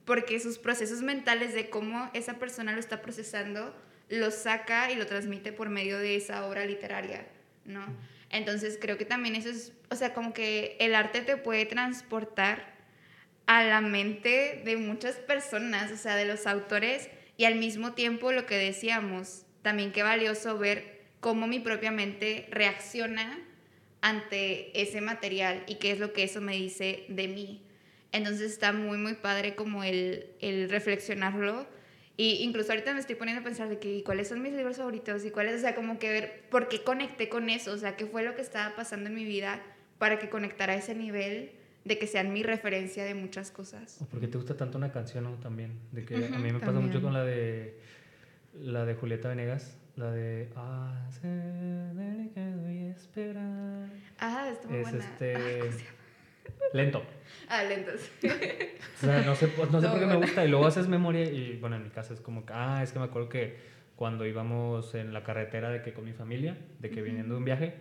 porque 0.06 0.40
sus 0.40 0.58
procesos 0.58 1.02
mentales 1.02 1.52
de 1.52 1.68
cómo 1.68 2.10
esa 2.14 2.34
persona 2.34 2.72
lo 2.72 2.80
está 2.80 3.02
procesando, 3.02 3.74
lo 4.08 4.30
saca 4.30 4.90
y 4.90 4.94
lo 4.94 5.06
transmite 5.06 5.52
por 5.52 5.68
medio 5.68 5.98
de 5.98 6.16
esa 6.16 6.46
obra 6.46 6.64
literaria, 6.64 7.26
¿no? 7.64 7.84
Entonces 8.30 8.78
creo 8.80 8.96
que 8.96 9.04
también 9.04 9.34
eso 9.34 9.50
es, 9.50 9.72
o 9.90 9.96
sea, 9.96 10.14
como 10.14 10.32
que 10.32 10.76
el 10.80 10.94
arte 10.94 11.20
te 11.20 11.36
puede 11.36 11.66
transportar 11.66 12.75
a 13.46 13.62
la 13.64 13.80
mente 13.80 14.62
de 14.64 14.76
muchas 14.76 15.16
personas, 15.16 15.92
o 15.92 15.96
sea, 15.96 16.16
de 16.16 16.26
los 16.26 16.46
autores, 16.46 17.08
y 17.36 17.44
al 17.44 17.56
mismo 17.56 17.92
tiempo 17.92 18.32
lo 18.32 18.46
que 18.46 18.56
decíamos, 18.56 19.44
también 19.62 19.92
qué 19.92 20.02
valioso 20.02 20.58
ver 20.58 21.02
cómo 21.20 21.46
mi 21.46 21.60
propia 21.60 21.90
mente 21.90 22.46
reacciona 22.50 23.38
ante 24.00 24.80
ese 24.80 25.00
material 25.00 25.64
y 25.66 25.76
qué 25.76 25.90
es 25.90 25.98
lo 25.98 26.12
que 26.12 26.22
eso 26.22 26.40
me 26.40 26.56
dice 26.56 27.04
de 27.08 27.28
mí. 27.28 27.62
Entonces 28.12 28.52
está 28.52 28.72
muy, 28.72 28.98
muy 28.98 29.14
padre 29.14 29.54
como 29.54 29.84
el, 29.84 30.26
el 30.40 30.70
reflexionarlo. 30.70 31.66
Y 32.16 32.42
incluso 32.44 32.72
ahorita 32.72 32.94
me 32.94 33.00
estoy 33.00 33.16
poniendo 33.16 33.42
a 33.42 33.44
pensar 33.44 33.68
de 33.68 33.78
que 33.78 34.02
cuáles 34.02 34.28
son 34.28 34.40
mis 34.40 34.52
libros 34.54 34.78
favoritos 34.78 35.24
y 35.24 35.30
cuáles, 35.30 35.56
o 35.56 35.58
sea, 35.58 35.74
como 35.74 35.98
que 35.98 36.10
ver 36.10 36.44
por 36.48 36.68
qué 36.68 36.82
conecté 36.82 37.28
con 37.28 37.50
eso, 37.50 37.72
o 37.72 37.76
sea, 37.76 37.96
qué 37.96 38.06
fue 38.06 38.22
lo 38.22 38.34
que 38.34 38.40
estaba 38.40 38.74
pasando 38.74 39.10
en 39.10 39.16
mi 39.16 39.24
vida 39.24 39.62
para 39.98 40.18
que 40.18 40.30
conectara 40.30 40.74
a 40.74 40.76
ese 40.76 40.94
nivel 40.94 41.50
de 41.86 41.98
que 41.98 42.08
sean 42.08 42.32
mi 42.32 42.42
referencia 42.42 43.04
de 43.04 43.14
muchas 43.14 43.52
cosas. 43.52 43.98
O 44.02 44.06
porque 44.06 44.26
te 44.26 44.36
gusta 44.36 44.56
tanto 44.56 44.76
una 44.76 44.90
canción, 44.90 45.22
¿no? 45.24 45.34
También. 45.34 45.78
De 45.92 46.04
que 46.04 46.16
a 46.16 46.38
mí 46.38 46.52
me 46.52 46.58
pasa 46.58 46.80
mucho 46.80 47.00
con 47.00 47.12
la 47.12 47.24
de 47.24 47.78
la 48.54 48.84
de 48.84 48.94
Julieta 48.94 49.28
Venegas, 49.28 49.78
la 49.94 50.10
de 50.10 50.48
Hacer 50.56 52.30
que 52.34 52.90
esperar. 52.90 53.88
Ah, 54.18 54.48
está 54.50 54.66
muy 54.66 54.78
es 54.78 54.90
buena. 54.90 55.04
este. 55.04 55.70
lento. 56.72 57.04
Ah, 57.48 57.62
lentos. 57.62 58.10
O 58.24 59.06
sea, 59.06 59.22
no 59.22 59.36
sé, 59.36 59.52
no 59.70 59.80
sé 59.80 59.86
No, 59.86 59.92
por 59.92 60.00
qué 60.00 60.06
me 60.06 60.16
gusta. 60.16 60.44
Y 60.44 60.48
luego 60.48 60.66
haces 60.66 60.88
memoria 60.88 61.24
y, 61.24 61.56
bueno, 61.58 61.76
en 61.76 61.84
mi 61.84 61.90
casa 61.90 62.14
es 62.14 62.20
como 62.20 62.44
que, 62.44 62.52
ah, 62.52 62.80
es 62.82 62.92
que 62.92 62.98
me 62.98 63.04
acuerdo 63.04 63.28
que 63.28 63.58
cuando 63.94 64.26
íbamos 64.26 64.94
en 64.96 65.12
la 65.12 65.22
carretera 65.22 65.70
de 65.70 65.82
que 65.82 65.92
con 65.92 66.04
mi 66.04 66.12
familia, 66.12 66.58
de 66.80 66.90
que 66.90 67.00
viniendo 67.00 67.34
de 67.34 67.38
un 67.38 67.44
viaje, 67.44 67.74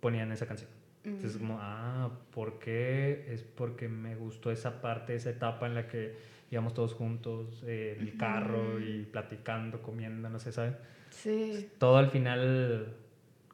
ponían 0.00 0.32
esa 0.32 0.46
canción. 0.46 0.77
Entonces, 1.16 1.36
Mm. 1.36 1.38
como, 1.46 1.58
ah, 1.60 2.10
¿por 2.32 2.58
qué? 2.58 3.26
Es 3.28 3.42
porque 3.42 3.88
me 3.88 4.14
gustó 4.16 4.50
esa 4.50 4.80
parte, 4.80 5.14
esa 5.14 5.30
etapa 5.30 5.66
en 5.66 5.74
la 5.74 5.88
que 5.88 6.14
íbamos 6.50 6.74
todos 6.74 6.94
juntos 6.94 7.62
eh, 7.66 7.96
en 7.98 8.06
el 8.08 8.16
carro 8.16 8.80
y 8.80 9.04
platicando, 9.04 9.82
comiendo, 9.82 10.28
no 10.30 10.38
sé, 10.38 10.52
¿sabes? 10.52 10.74
Sí, 11.10 11.68
Todo 11.78 11.96
al 11.98 12.10
final 12.10 12.94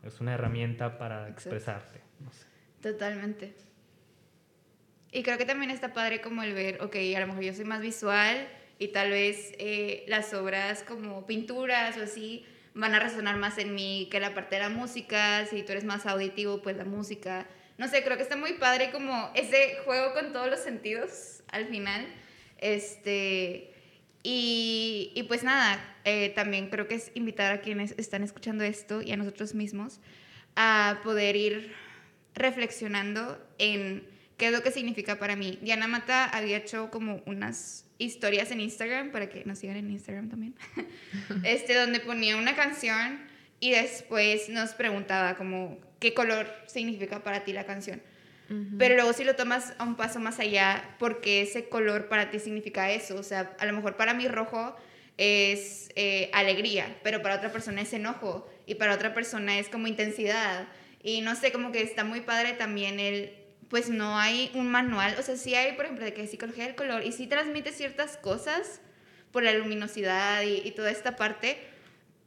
es 0.02 0.20
una 0.20 0.34
herramienta 0.34 0.98
para 0.98 1.28
Exacto. 1.28 1.40
expresarte. 1.56 2.00
No 2.20 2.30
sé. 2.32 2.46
totalmente. 2.82 3.54
Y 5.12 5.22
creo 5.22 5.38
que 5.38 5.44
también 5.44 5.70
está 5.70 5.92
padre 5.92 6.20
como 6.20 6.42
el 6.42 6.54
ver, 6.54 6.82
ok, 6.82 6.96
a 7.16 7.20
lo 7.20 7.28
mejor 7.28 7.42
yo 7.44 7.54
soy 7.54 7.64
más 7.64 7.80
visual 7.80 8.48
y 8.80 8.88
tal 8.88 9.10
vez 9.10 9.52
eh, 9.58 10.04
las 10.08 10.34
obras 10.34 10.82
como 10.82 11.24
pinturas 11.24 11.96
o 11.96 12.02
así 12.02 12.44
van 12.74 12.94
a 12.94 12.98
resonar 12.98 13.36
más 13.36 13.58
en 13.58 13.74
mí 13.74 14.08
que 14.10 14.20
la 14.20 14.34
parte 14.34 14.56
de 14.56 14.62
la 14.62 14.68
música, 14.68 15.46
si 15.46 15.62
tú 15.62 15.72
eres 15.72 15.84
más 15.84 16.06
auditivo, 16.06 16.60
pues 16.62 16.76
la 16.76 16.84
música. 16.84 17.46
No 17.78 17.88
sé, 17.88 18.04
creo 18.04 18.16
que 18.16 18.22
está 18.22 18.36
muy 18.36 18.54
padre 18.54 18.90
como 18.90 19.30
ese 19.34 19.78
juego 19.84 20.12
con 20.12 20.32
todos 20.32 20.48
los 20.48 20.60
sentidos 20.60 21.42
al 21.48 21.66
final. 21.66 22.06
Este, 22.58 23.72
y, 24.22 25.12
y 25.14 25.22
pues 25.24 25.44
nada, 25.44 25.96
eh, 26.04 26.30
también 26.30 26.68
creo 26.70 26.88
que 26.88 26.96
es 26.96 27.10
invitar 27.14 27.52
a 27.52 27.60
quienes 27.60 27.94
están 27.98 28.22
escuchando 28.22 28.64
esto 28.64 29.02
y 29.02 29.12
a 29.12 29.16
nosotros 29.16 29.54
mismos 29.54 30.00
a 30.56 31.00
poder 31.02 31.36
ir 31.36 31.74
reflexionando 32.34 33.38
en 33.58 34.13
qué 34.36 34.46
es 34.46 34.52
lo 34.52 34.62
que 34.62 34.70
significa 34.70 35.18
para 35.18 35.36
mí. 35.36 35.58
Diana 35.62 35.86
Mata 35.86 36.24
había 36.24 36.56
hecho 36.56 36.90
como 36.90 37.22
unas 37.26 37.86
historias 37.98 38.50
en 38.50 38.60
Instagram, 38.60 39.10
para 39.12 39.28
que 39.28 39.44
nos 39.44 39.58
sigan 39.58 39.76
en 39.76 39.90
Instagram 39.90 40.28
también, 40.28 40.54
este, 41.44 41.74
donde 41.74 42.00
ponía 42.00 42.36
una 42.36 42.56
canción 42.56 43.20
y 43.60 43.70
después 43.70 44.48
nos 44.48 44.70
preguntaba 44.70 45.36
como 45.36 45.78
qué 46.00 46.12
color 46.14 46.46
significa 46.66 47.22
para 47.22 47.44
ti 47.44 47.52
la 47.52 47.64
canción. 47.64 48.02
Pero 48.78 48.94
luego 48.94 49.14
si 49.14 49.24
lo 49.24 49.36
tomas 49.36 49.72
a 49.78 49.84
un 49.84 49.96
paso 49.96 50.20
más 50.20 50.38
allá, 50.38 50.96
porque 50.98 51.40
ese 51.40 51.68
color 51.70 52.08
para 52.08 52.30
ti 52.30 52.38
significa 52.38 52.90
eso. 52.90 53.16
O 53.16 53.22
sea, 53.22 53.56
a 53.58 53.64
lo 53.64 53.72
mejor 53.72 53.96
para 53.96 54.12
mí 54.12 54.28
rojo 54.28 54.76
es 55.16 55.88
eh, 55.96 56.30
alegría, 56.32 56.94
pero 57.02 57.22
para 57.22 57.36
otra 57.36 57.50
persona 57.50 57.80
es 57.80 57.92
enojo 57.94 58.46
y 58.66 58.74
para 58.74 58.94
otra 58.94 59.14
persona 59.14 59.58
es 59.58 59.70
como 59.70 59.86
intensidad. 59.86 60.68
Y 61.02 61.22
no 61.22 61.34
sé, 61.36 61.52
como 61.52 61.72
que 61.72 61.80
está 61.80 62.04
muy 62.04 62.20
padre 62.20 62.52
también 62.52 63.00
el, 63.00 63.32
pues 63.68 63.88
no 63.90 64.18
hay 64.18 64.50
un 64.54 64.70
manual, 64.70 65.14
o 65.18 65.22
sea, 65.22 65.36
sí 65.36 65.54
hay, 65.54 65.74
por 65.76 65.84
ejemplo, 65.84 66.04
de 66.04 66.12
que 66.14 66.26
psicología 66.26 66.64
del 66.66 66.74
color 66.74 67.02
y 67.04 67.12
sí 67.12 67.26
transmite 67.26 67.72
ciertas 67.72 68.16
cosas 68.16 68.80
por 69.32 69.42
la 69.42 69.52
luminosidad 69.54 70.42
y, 70.42 70.66
y 70.66 70.70
toda 70.72 70.90
esta 70.90 71.16
parte, 71.16 71.58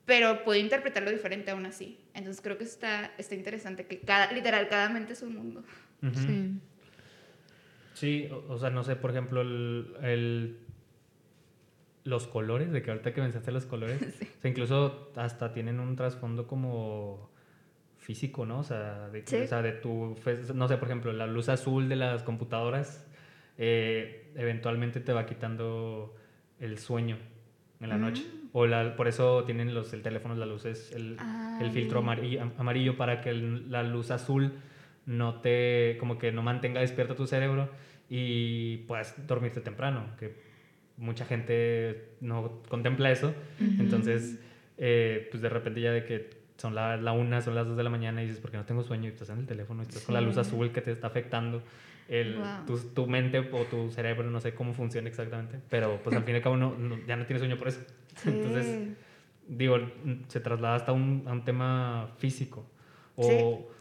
pero 0.06 0.44
puedo 0.44 0.60
interpretarlo 0.60 1.12
diferente 1.12 1.52
aún 1.52 1.66
así. 1.66 2.00
Entonces 2.14 2.42
creo 2.42 2.58
que 2.58 2.64
está, 2.64 3.12
está 3.18 3.36
interesante, 3.36 3.86
que 3.86 4.00
cada, 4.00 4.32
literal, 4.32 4.68
cada 4.68 4.90
mente 4.90 5.14
es 5.14 5.22
un 5.22 5.36
mundo. 5.36 5.64
Sí. 6.14 6.60
Sí, 7.94 8.30
o, 8.32 8.54
o 8.54 8.58
sea, 8.60 8.70
no 8.70 8.84
sé, 8.84 8.96
por 8.96 9.12
ejemplo, 9.12 9.42
el, 9.42 9.96
el- 10.04 10.60
los 12.04 12.26
colores, 12.28 12.72
de 12.72 12.82
que 12.82 12.92
ahorita 12.92 13.14
que 13.14 13.22
mencionaste 13.22 13.52
los 13.52 13.66
colores, 13.66 14.02
o 14.38 14.42
sea, 14.42 14.50
incluso 14.50 15.12
hasta 15.16 15.52
tienen 15.52 15.80
un 15.80 15.96
trasfondo 15.96 16.48
como 16.48 17.30
físico, 18.08 18.46
¿no? 18.46 18.60
O 18.60 18.64
sea, 18.64 19.10
de, 19.10 19.22
Sí. 19.26 19.36
o 19.36 19.48
sea, 19.48 19.62
de 19.62 19.74
tu, 19.74 20.16
no 20.56 20.68
sé, 20.70 20.78
por 20.78 20.88
ejemplo, 20.88 21.12
la 21.12 21.28
luz 21.28 21.50
azul 21.50 21.90
de 21.90 21.98
las 21.98 22.24
computadoras 22.24 23.06
eh, 23.58 24.32
eventualmente 24.36 25.02
te 25.02 25.12
va 25.12 25.26
quitando 25.26 26.16
el 26.62 26.78
sueño 26.78 27.18
en 27.82 27.90
la 27.90 27.98
noche. 27.98 28.24
O 28.54 28.66
la, 28.66 28.96
por 28.96 29.08
eso 29.10 29.44
tienen 29.44 29.74
los, 29.74 29.92
el 29.94 30.02
teléfono, 30.04 30.36
las 30.36 30.48
luces, 30.48 30.92
el, 30.96 31.18
el 31.60 31.70
filtro 31.72 32.00
amarillo, 32.00 32.50
amarillo 32.58 32.96
para 32.96 33.20
que 33.20 33.30
el- 33.32 33.70
la 33.70 33.84
luz 33.84 34.10
azul 34.12 34.54
no 35.06 35.42
te, 35.42 35.98
como 36.00 36.18
que 36.18 36.32
no 36.32 36.42
mantenga 36.44 36.80
despierto 36.82 37.14
tu 37.16 37.28
cerebro 37.28 37.70
y 38.10 38.78
puedas 38.88 39.16
dormirte 39.28 39.60
temprano, 39.60 40.06
que 40.18 40.34
mucha 40.98 41.26
gente 41.26 42.14
no 42.22 42.62
contempla 42.70 43.12
eso. 43.12 43.34
Entonces, 43.60 44.40
eh, 44.78 45.28
pues 45.30 45.42
de 45.44 45.50
repente 45.50 45.82
ya 45.82 45.92
de 45.92 46.06
que 46.06 46.37
son 46.58 46.74
la, 46.76 46.98
la 46.98 47.12
una, 47.12 47.42
son 47.42 47.56
las 47.56 47.68
dos 47.68 47.78
de 47.78 47.84
la 47.84 47.90
mañana 47.90 48.22
y 48.24 48.26
dices, 48.26 48.42
¿por 48.42 48.52
qué 48.52 48.58
no 48.58 48.66
tengo 48.66 48.84
sueño? 48.84 49.06
Y 49.06 49.14
estás 49.14 49.30
en 49.30 49.40
el 49.40 49.46
teléfono 49.46 49.84
y 49.84 49.86
estás 49.88 50.04
con 50.04 50.16
la 50.16 50.22
luz 50.22 50.36
Sí. 50.36 50.42
azul 50.42 50.72
que 50.72 50.82
te 50.82 50.92
está 50.92 51.08
afectando. 51.08 51.62
El, 52.10 52.38
Wow. 52.38 52.66
tu, 52.66 52.78
tu 52.94 53.08
mente 53.08 53.40
o 53.40 53.64
tu 53.66 53.92
cerebro, 53.92 54.30
no 54.30 54.40
sé 54.40 54.54
cómo 54.54 54.74
funciona 54.74 55.08
exactamente, 55.10 55.60
pero 55.70 56.00
pues 56.04 56.16
al 56.16 56.24
fin 56.24 56.34
y 56.36 56.38
al 56.38 56.44
cabo 56.44 56.56
no, 56.58 56.76
no- 56.78 56.98
ya 57.06 57.16
no 57.18 57.26
tienes 57.26 57.42
sueño 57.42 57.58
por 57.58 57.68
eso. 57.68 57.82
Entonces, 58.26 58.66
Sí. 58.66 58.96
digo, 59.50 59.78
se 60.30 60.40
traslada 60.40 60.76
hasta 60.76 60.94
un, 60.94 61.24
a 61.28 61.32
un 61.34 61.44
tema 61.44 62.10
físico. 62.18 62.66
O, 63.18 63.24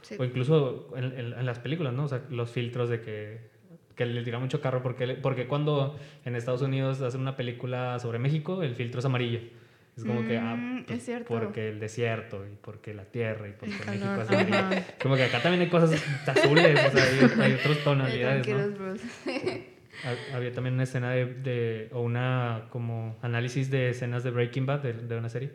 Sí, 0.03 0.15
sí. 0.15 0.17
o 0.19 0.25
incluso 0.25 0.89
en, 0.97 1.05
en- 1.05 1.33
en 1.35 1.47
las 1.47 1.59
películas, 1.61 1.93
¿no? 1.95 2.05
O 2.05 2.09
sea, 2.09 2.23
los 2.31 2.51
filtros 2.51 2.89
de 2.89 3.01
que, 3.01 3.41
que 3.95 4.05
le 4.07 4.23
tira 4.23 4.39
mucho 4.39 4.61
carro. 4.61 4.83
Porque, 4.83 5.07
porque 5.15 5.47
cuando 5.47 5.97
en 6.25 6.35
Estados 6.37 6.63
Unidos 6.63 7.01
hacen 7.03 7.21
una 7.21 7.37
película 7.37 7.99
sobre 8.01 8.19
México, 8.19 8.63
el 8.63 8.75
filtro 8.75 8.99
es 8.99 9.05
amarillo. 9.07 9.41
Es 9.97 10.05
como 10.05 10.27
que, 10.27 10.37
ah, 10.37 10.55
Mm, 10.57 10.85
pues, 10.85 10.99
es 10.99 11.05
cierto. 11.07 11.27
porque 11.29 11.71
el 11.71 11.81
desierto 11.81 12.45
y 12.47 12.55
porque 12.61 12.93
la 12.93 13.05
tierra 13.07 13.49
y 13.49 13.53
porque 13.53 13.75
El 13.81 13.87
México 13.87 14.09
calor, 14.09 14.23
es 14.23 14.29
amarillo. 14.31 14.83
Como 15.03 15.17
que 15.17 15.25
acá 15.25 15.41
también 15.43 15.63
hay 15.63 15.69
cosas 15.71 16.03
azules, 16.27 16.79
o 16.85 16.91
sea, 16.91 17.03
hay, 17.05 17.41
hay 17.41 17.53
otras 17.55 17.79
tonalidades, 17.83 18.47
¿no? 18.47 18.59
Había 20.35 20.53
también 20.53 20.75
una 20.75 20.83
escena 20.83 21.11
de, 21.13 21.25
de- 21.25 21.89
o 21.93 22.03
una 22.03 22.67
como 22.71 23.17
análisis 23.23 23.71
de 23.71 23.89
escenas 23.91 24.23
de 24.23 24.31
Breaking 24.31 24.67
Bad, 24.67 24.81
de, 24.83 24.93
de 24.93 25.17
una 25.17 25.31
serie, 25.31 25.53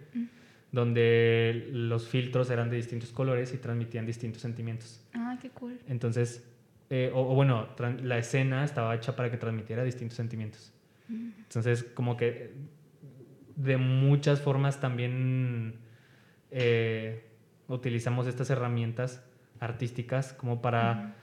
donde 0.72 1.68
los 1.72 2.08
filtros 2.08 2.50
eran 2.50 2.70
de 2.70 2.78
distintos 2.78 3.12
colores 3.12 3.54
y 3.54 3.58
transmitían 3.58 4.06
distintos 4.06 4.42
sentimientos. 4.42 5.00
Ah, 5.14 5.38
qué 5.42 5.50
cool. 5.52 5.78
Entonces, 5.88 6.44
eh, 6.90 7.12
o, 7.14 7.32
o 7.32 7.36
bueno, 7.36 7.70
la 8.04 8.18
escena 8.18 8.64
estaba 8.64 8.96
hecha 8.96 9.16
para 9.16 9.30
que 9.30 9.38
transmitiera 9.38 9.84
distintos 9.84 10.16
sentimientos. 10.18 10.74
Entonces, 11.10 11.84
como 11.84 12.16
que 12.18 12.52
de 13.64 13.78
muchas 13.78 14.42
formas 14.42 14.80
también 14.80 15.76
eh, 16.50 17.24
utilizamos 17.68 18.28
estas 18.28 18.50
herramientas 18.50 19.24
artísticas 19.60 20.34
como 20.34 20.62
para 20.62 21.16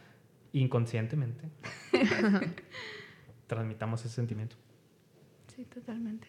inconscientemente 0.52 1.44
transmitamos 3.46 4.04
ese 4.04 4.14
sentimiento. 4.14 4.56
Sí, 5.54 5.64
totalmente. 5.64 6.28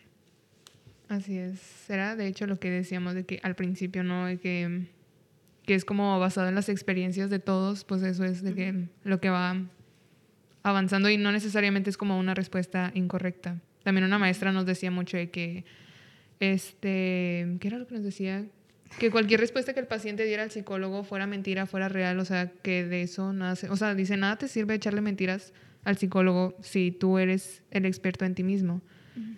Así 1.08 1.38
es. 1.38 1.90
Era 1.90 2.16
de 2.16 2.28
hecho 2.28 2.48
lo 2.48 2.60
que 2.60 2.72
decíamos 2.72 3.14
de 3.14 3.26
que 3.26 3.40
al 3.44 3.56
principio, 3.56 4.04
¿no? 4.04 4.26
De 4.26 4.40
que, 4.40 4.88
que 5.66 5.76
es 5.76 5.86
como 5.86 6.20
basado 6.20 6.48
en 6.48 6.56
las 6.56 6.70
experiencias 6.70 7.30
de 7.30 7.40
todos, 7.40 7.84
pues 7.84 8.02
eso 8.04 8.24
es 8.24 8.42
de 8.42 8.54
que 8.54 8.88
lo 9.04 9.20
que 9.20 9.30
va 9.30 9.56
avanzando 10.64 11.10
y 11.10 11.18
no 11.18 11.32
necesariamente 11.32 11.90
es 11.90 11.98
como 11.98 12.18
una 12.18 12.34
respuesta 12.34 12.92
incorrecta. 12.94 13.60
También 13.84 14.06
una 14.06 14.20
maestra 14.20 14.52
nos 14.52 14.66
decía 14.66 14.92
mucho 14.92 15.18
de 15.18 15.30
que, 15.30 15.66
este, 16.40 17.58
¿qué 17.60 17.68
era 17.68 17.78
lo 17.78 17.88
que 17.88 17.96
nos 17.96 18.04
decía? 18.04 18.46
Que 18.98 19.12
cualquier 19.12 19.40
respuesta 19.40 19.74
que 19.74 19.80
el 19.80 19.88
paciente 19.88 20.26
diera 20.26 20.44
al 20.44 20.52
psicólogo 20.52 21.04
fuera 21.04 21.28
mentira, 21.28 21.66
fuera 21.66 21.90
real, 21.90 22.20
o 22.20 22.26
sea, 22.26 22.52
que 22.64 22.84
de 22.86 23.04
eso 23.04 23.34
nada, 23.34 23.56
se- 23.56 23.70
o 23.70 23.76
sea, 23.76 23.94
dice, 23.94 24.18
nada 24.18 24.38
te 24.38 24.48
sirve 24.48 24.74
echarle 24.74 25.02
mentiras 25.02 25.54
al 25.84 25.98
psicólogo 25.98 26.56
si 26.62 26.92
tú 26.92 27.18
eres 27.20 27.62
el 27.72 27.86
experto 27.86 28.26
en 28.26 28.36
ti 28.36 28.44
mismo. 28.44 28.82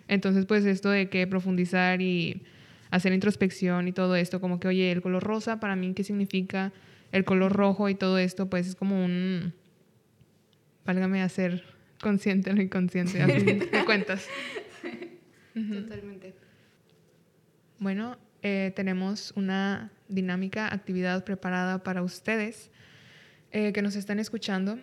Entonces, 0.08 0.46
pues 0.46 0.64
esto 0.64 0.90
de 0.90 1.08
que 1.08 1.26
profundizar 1.26 2.00
y 2.00 2.42
hacer 2.90 3.12
introspección 3.12 3.88
y 3.88 3.92
todo 3.92 4.16
esto, 4.16 4.40
como 4.40 4.60
que, 4.60 4.68
oye, 4.68 4.92
el 4.92 5.02
color 5.02 5.22
rosa 5.22 5.60
para 5.60 5.76
mí, 5.76 5.92
¿qué 5.94 6.04
significa? 6.04 6.72
El 7.10 7.24
color 7.24 7.52
rojo 7.52 7.88
y 7.88 7.94
todo 7.94 8.18
esto, 8.18 8.48
pues 8.48 8.66
es 8.68 8.74
como 8.74 9.02
un, 9.04 9.52
válgame 10.84 11.22
hacer 11.22 11.62
consciente 12.00 12.52
lo 12.52 12.62
inconsciente, 12.62 13.22
a 13.22 13.28
fin 13.28 13.58
de 13.72 13.84
cuentas. 13.84 14.26
Totalmente. 15.54 16.34
Bueno, 17.82 18.16
eh, 18.42 18.72
tenemos 18.76 19.32
una 19.34 19.90
dinámica, 20.06 20.72
actividad 20.72 21.24
preparada 21.24 21.82
para 21.82 22.04
ustedes 22.04 22.70
eh, 23.50 23.72
que 23.72 23.82
nos 23.82 23.96
están 23.96 24.20
escuchando. 24.20 24.78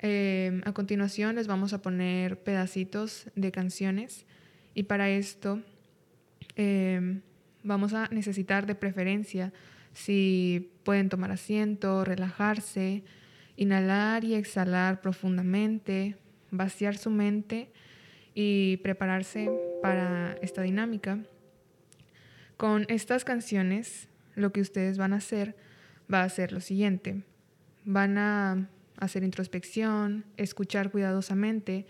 Eh, 0.00 0.62
a 0.64 0.72
continuación 0.72 1.34
les 1.34 1.46
vamos 1.46 1.74
a 1.74 1.82
poner 1.82 2.42
pedacitos 2.42 3.26
de 3.34 3.52
canciones 3.52 4.24
y 4.72 4.84
para 4.84 5.10
esto 5.10 5.60
vamos 7.62 7.92
a 7.92 8.08
necesitar 8.08 8.64
de 8.64 8.74
preferencia 8.74 9.52
si 9.92 10.72
pueden 10.82 11.10
tomar 11.10 11.30
asiento, 11.30 12.06
relajarse, 12.06 13.04
inhalar 13.56 14.24
y 14.24 14.32
exhalar 14.32 15.02
profundamente, 15.02 16.16
vaciar 16.50 16.96
su 16.96 17.10
mente 17.10 17.70
y 18.34 18.78
prepararse 18.78 19.50
para 19.82 20.38
esta 20.40 20.62
dinámica. 20.62 21.18
Con 22.64 22.86
estas 22.88 23.26
canciones, 23.26 24.08
lo 24.36 24.50
que 24.50 24.62
ustedes 24.62 24.96
van 24.96 25.12
a 25.12 25.16
hacer 25.16 25.54
va 26.10 26.22
a 26.22 26.28
ser 26.30 26.50
lo 26.50 26.62
siguiente. 26.62 27.22
van 27.84 28.16
a 28.16 28.70
hacer 28.96 29.22
introspección, 29.22 30.24
escuchar 30.38 30.90
cuidadosamente 30.90 31.84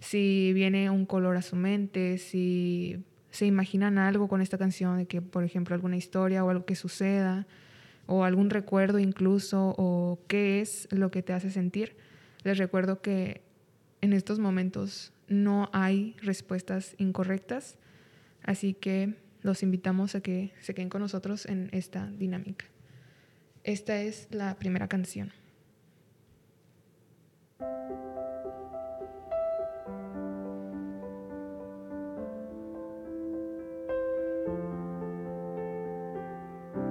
si 0.00 0.52
viene 0.52 0.90
un 0.90 1.06
color 1.06 1.38
a 1.38 1.40
su 1.40 1.56
mente, 1.56 2.18
si 2.18 3.02
se 3.30 3.46
imaginan 3.46 3.96
algo 3.96 4.28
con 4.28 4.42
esta 4.42 4.58
canción, 4.58 4.98
de 4.98 5.06
que, 5.06 5.22
por 5.22 5.44
ejemplo, 5.44 5.74
alguna 5.74 5.96
historia 5.96 6.44
o 6.44 6.50
algo 6.50 6.66
que 6.66 6.74
suceda, 6.74 7.46
o 8.06 8.22
algún 8.22 8.50
recuerdo 8.50 8.98
incluso, 8.98 9.74
o 9.78 10.18
qué 10.28 10.60
es 10.60 10.88
lo 10.90 11.10
que 11.10 11.22
te 11.22 11.32
hace 11.32 11.50
sentir. 11.50 11.96
Les 12.44 12.58
recuerdo 12.58 13.00
que 13.00 13.40
en 14.02 14.12
estos 14.12 14.40
momentos 14.40 15.10
no 15.26 15.70
hay 15.72 16.16
respuestas 16.20 16.96
incorrectas, 16.98 17.78
así 18.42 18.74
que 18.74 19.14
los 19.42 19.62
invitamos 19.62 20.14
a 20.14 20.20
que 20.20 20.52
se 20.60 20.74
queden 20.74 20.88
con 20.88 21.00
nosotros 21.00 21.46
en 21.46 21.68
esta 21.72 22.06
dinámica. 22.06 22.66
Esta 23.64 24.00
es 24.00 24.28
la 24.30 24.54
primera 24.56 24.88
canción. 24.88 25.32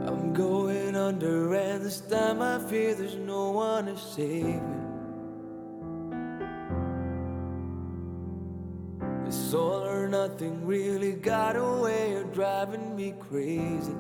I'm 0.06 0.34
going 0.34 0.96
under 0.96 1.54
and 1.54 1.84
this 1.84 2.02
time 2.02 2.42
I 2.42 2.60
fear 2.70 2.96
there's 2.96 3.16
no 3.16 3.52
one 3.52 3.86
to 3.86 3.98
save 3.98 4.46
me. 4.46 4.87
Or 10.38 10.46
nothing 10.46 10.66
really 10.66 11.14
got 11.14 11.56
a 11.56 11.82
way 11.82 12.16
of 12.16 12.32
driving 12.34 12.96
me 12.96 13.14
crazy. 13.30 13.96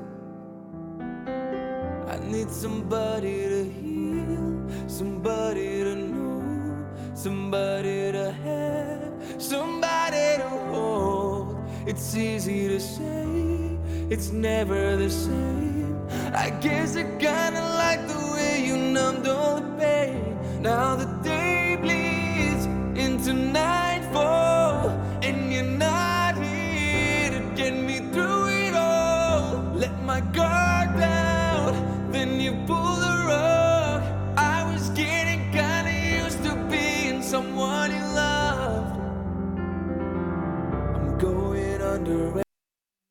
I 2.07 2.19
need 2.23 2.49
somebody 2.49 3.47
to 3.49 3.63
heal, 3.63 4.87
somebody 4.87 5.83
to 5.83 5.95
know, 5.95 6.85
somebody 7.15 8.11
to 8.11 8.31
have, 8.31 9.41
somebody 9.41 10.37
to 10.37 10.49
hold. 10.69 11.57
It's 11.87 12.15
easy 12.15 12.67
to 12.67 12.79
say, 12.79 13.77
it's 14.09 14.31
never 14.31 14.95
the 14.95 15.09
same. 15.09 15.97
I 16.33 16.49
guess 16.61 16.95
I 16.95 17.03
kinda 17.17 17.61
like 17.77 18.07
the 18.07 18.16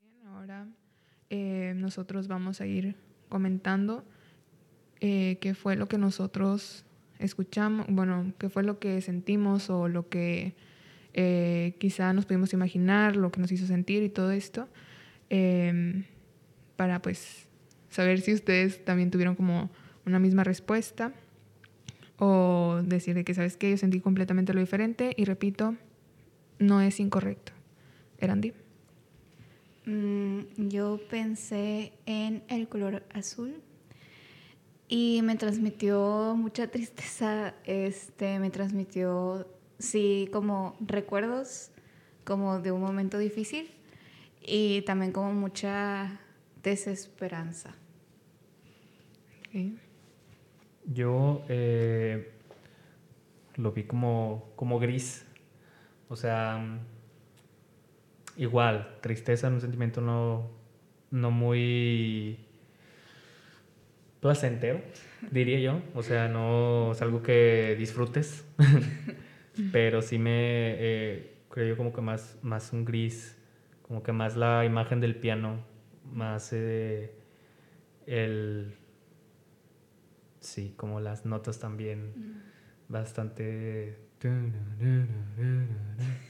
Bien, 0.01 0.27
ahora 0.29 0.69
eh, 1.29 1.73
nosotros 1.75 2.29
vamos 2.29 2.61
a 2.61 2.66
ir 2.66 2.95
comentando 3.29 4.05
eh, 5.01 5.38
qué 5.40 5.55
fue 5.55 5.75
lo 5.75 5.88
que 5.88 5.99
nosotros 5.99 6.85
escuchamos, 7.19 7.87
bueno, 7.88 8.33
qué 8.38 8.49
fue 8.49 8.62
lo 8.62 8.79
que 8.79 9.01
sentimos 9.01 9.71
o 9.71 9.88
lo 9.88 10.09
que 10.09 10.55
eh, 11.14 11.75
quizá 11.81 12.12
nos 12.12 12.27
pudimos 12.27 12.53
imaginar, 12.53 13.16
lo 13.16 13.33
que 13.33 13.40
nos 13.40 13.51
hizo 13.51 13.66
sentir 13.66 14.05
y 14.05 14.09
todo 14.09 14.31
esto, 14.31 14.69
em, 15.29 16.05
para 16.77 17.03
pues 17.03 17.49
saber 17.88 18.21
si 18.21 18.35
ustedes 18.35 18.85
también 18.85 19.11
tuvieron 19.11 19.35
como 19.35 19.69
una 20.05 20.21
misma 20.21 20.45
respuesta 20.45 21.12
o 22.19 22.83
decirle 22.85 23.25
que, 23.25 23.35
¿sabes 23.35 23.57
qué? 23.57 23.71
Yo 23.71 23.79
sentí 23.79 24.01
completamente 24.01 24.55
lo 24.55 24.61
diferente 24.61 25.12
y 25.16 25.25
repito, 25.25 25.75
no 26.61 26.81
es 26.81 27.01
incorrecto. 27.01 27.56
Erandi. 28.18 28.52
Mm, 29.87 30.68
yo 30.68 31.00
pensé 31.09 31.92
en 32.07 32.42
el 32.48 32.68
color 32.68 33.05
azul 33.14 33.62
y 34.88 35.20
me 35.22 35.37
transmitió 35.37 36.35
mucha 36.37 36.66
tristeza, 36.70 37.55
este, 37.64 38.38
me 38.38 38.50
transmitió, 38.50 39.46
sí, 39.79 40.29
como 40.33 40.76
recuerdos, 40.81 41.70
como 42.24 42.61
de 42.61 42.72
un 42.72 42.81
momento 42.81 43.18
difícil 43.18 43.70
y 44.40 44.83
también 44.83 45.12
como 45.12 45.33
mucha 45.33 46.20
desesperanza. 46.62 47.74
Okay. 49.48 49.79
Yo 50.85 51.44
eh, 51.48 52.33
lo 53.57 53.72
vi 53.72 53.85
como, 53.85 54.52
como 54.57 54.79
gris. 54.79 55.24
O 56.09 56.16
sea, 56.16 56.81
igual, 58.37 58.96
tristeza, 59.01 59.49
un 59.49 59.61
sentimiento 59.61 60.01
no, 60.01 60.51
no 61.11 61.31
muy 61.31 62.38
placentero, 64.20 64.81
diría 65.31 65.61
yo. 65.61 65.83
O 65.94 66.03
sea, 66.03 66.29
no 66.29 66.92
es 66.92 67.03
algo 67.03 67.22
que 67.22 67.77
disfrutes, 67.79 68.44
pero 69.72 70.03
sí 70.03 70.18
me 70.18 70.75
eh, 70.79 71.37
creo 71.51 71.68
yo 71.68 71.77
como 71.77 71.92
que 71.92 72.01
más, 72.01 72.38
más 72.42 72.72
un 72.72 72.85
gris, 72.85 73.37
como 73.83 74.03
que 74.03 74.12
más 74.12 74.37
la 74.37 74.64
imagen 74.64 75.01
del 75.01 75.16
piano, 75.16 75.64
más 76.12 76.53
eh, 76.53 77.14
el... 78.07 78.75
Sí, 80.40 80.75
como 80.77 81.01
las 81.01 81.25
notas 81.25 81.59
también, 81.59 82.42
bastante... 82.88 83.99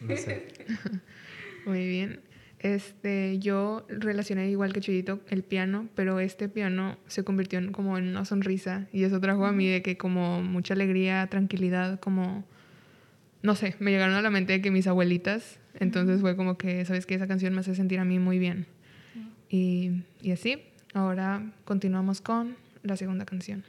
No 0.00 0.16
sé. 0.16 0.48
Muy 1.66 1.86
bien. 1.86 2.20
Este, 2.60 3.38
yo 3.38 3.84
relacioné 3.88 4.48
igual 4.48 4.72
que 4.72 4.80
Chuyito 4.80 5.20
el 5.28 5.42
piano, 5.42 5.88
pero 5.94 6.20
este 6.20 6.48
piano 6.48 6.96
se 7.06 7.22
convirtió 7.22 7.58
en 7.58 7.72
como 7.72 7.98
en 7.98 8.08
una 8.08 8.24
sonrisa 8.24 8.86
y 8.92 9.04
eso 9.04 9.20
trajo 9.20 9.44
a 9.44 9.52
mí 9.52 9.68
de 9.68 9.82
que 9.82 9.98
como 9.98 10.42
mucha 10.42 10.74
alegría, 10.74 11.26
tranquilidad, 11.26 12.00
como 12.00 12.44
no 13.42 13.54
sé, 13.54 13.76
me 13.78 13.90
llegaron 13.90 14.14
a 14.14 14.22
la 14.22 14.30
mente 14.30 14.54
de 14.54 14.62
que 14.62 14.70
mis 14.70 14.86
abuelitas, 14.86 15.60
entonces 15.74 16.20
fue 16.20 16.34
como 16.34 16.56
que, 16.56 16.84
sabes 16.84 17.04
que 17.04 17.14
esa 17.14 17.26
canción 17.26 17.52
me 17.52 17.60
hace 17.60 17.74
sentir 17.74 18.00
a 18.00 18.04
mí 18.04 18.18
muy 18.18 18.38
bien. 18.38 18.66
Y, 19.48 20.02
y 20.22 20.32
así, 20.32 20.62
ahora 20.94 21.52
continuamos 21.64 22.20
con 22.20 22.56
la 22.82 22.96
segunda 22.96 23.24
canción. 23.24 23.64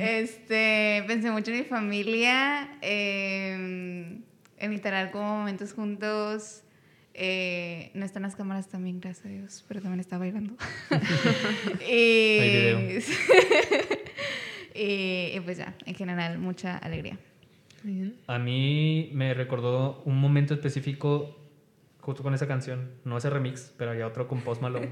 Este, 0.00 1.04
pensé 1.06 1.30
mucho 1.30 1.50
en 1.50 1.58
mi 1.58 1.64
familia, 1.64 2.78
eh, 2.82 4.20
en 4.58 4.70
literal 4.70 5.10
como 5.10 5.38
momentos 5.38 5.72
juntos. 5.72 6.62
Eh, 7.14 7.90
no 7.94 8.04
están 8.04 8.22
las 8.22 8.36
cámaras 8.36 8.68
también, 8.68 9.00
gracias 9.00 9.26
a 9.26 9.28
Dios, 9.28 9.64
pero 9.68 9.80
también 9.80 10.00
está 10.00 10.16
bailando. 10.16 10.54
y, 11.88 12.38
Hay 12.38 12.50
video. 12.50 12.80
y, 14.74 15.36
y 15.36 15.40
pues 15.44 15.58
ya, 15.58 15.74
en 15.84 15.94
general, 15.94 16.38
mucha 16.38 16.78
alegría. 16.78 17.18
A 18.26 18.38
mí 18.38 19.10
me 19.14 19.34
recordó 19.34 20.02
un 20.04 20.18
momento 20.18 20.54
específico 20.54 21.36
justo 22.00 22.22
con 22.22 22.34
esa 22.34 22.46
canción. 22.46 22.90
No 23.04 23.16
ese 23.16 23.30
remix, 23.30 23.72
pero 23.76 23.90
había 23.90 24.06
otro 24.06 24.28
con 24.28 24.40
Post 24.42 24.62
Malone. 24.62 24.90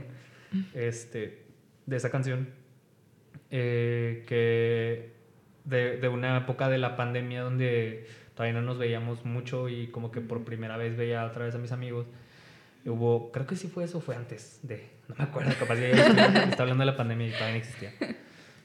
este, 0.75 1.47
de 1.87 1.97
esa 1.97 2.11
canción, 2.11 2.49
eh, 3.51 4.25
que 4.27 5.13
de, 5.65 5.97
de 5.99 6.09
una 6.09 6.37
época 6.39 6.69
de 6.69 6.79
la 6.79 6.97
pandemia 6.97 7.43
donde 7.43 8.07
todavía 8.35 8.61
no 8.61 8.65
nos 8.65 8.79
veíamos 8.79 9.25
mucho 9.25 9.69
y 9.69 9.89
como 9.89 10.11
que 10.11 10.21
por 10.21 10.45
primera 10.45 10.77
vez 10.77 10.97
veía 10.97 11.25
otra 11.25 11.45
vez 11.45 11.55
a 11.55 11.59
mis 11.59 11.73
amigos. 11.73 12.07
Hubo, 12.87 13.33
creo 13.33 13.47
que 13.47 13.57
sí 13.57 13.69
fue 13.69 13.85
eso, 13.85 14.01
fue 14.01 14.15
antes 14.17 14.61
de, 14.63 14.89
no 15.09 15.17
me 15.19 15.25
acuerdo, 15.25 15.53
capaz 15.59 15.75
ya 15.77 15.89
estaba 15.91 16.63
hablando 16.63 16.83
de 16.83 16.87
la 16.87 16.97
pandemia 16.97 17.27
y 17.27 17.31
todavía 17.33 17.51
no 17.53 17.59
existía. 17.59 17.93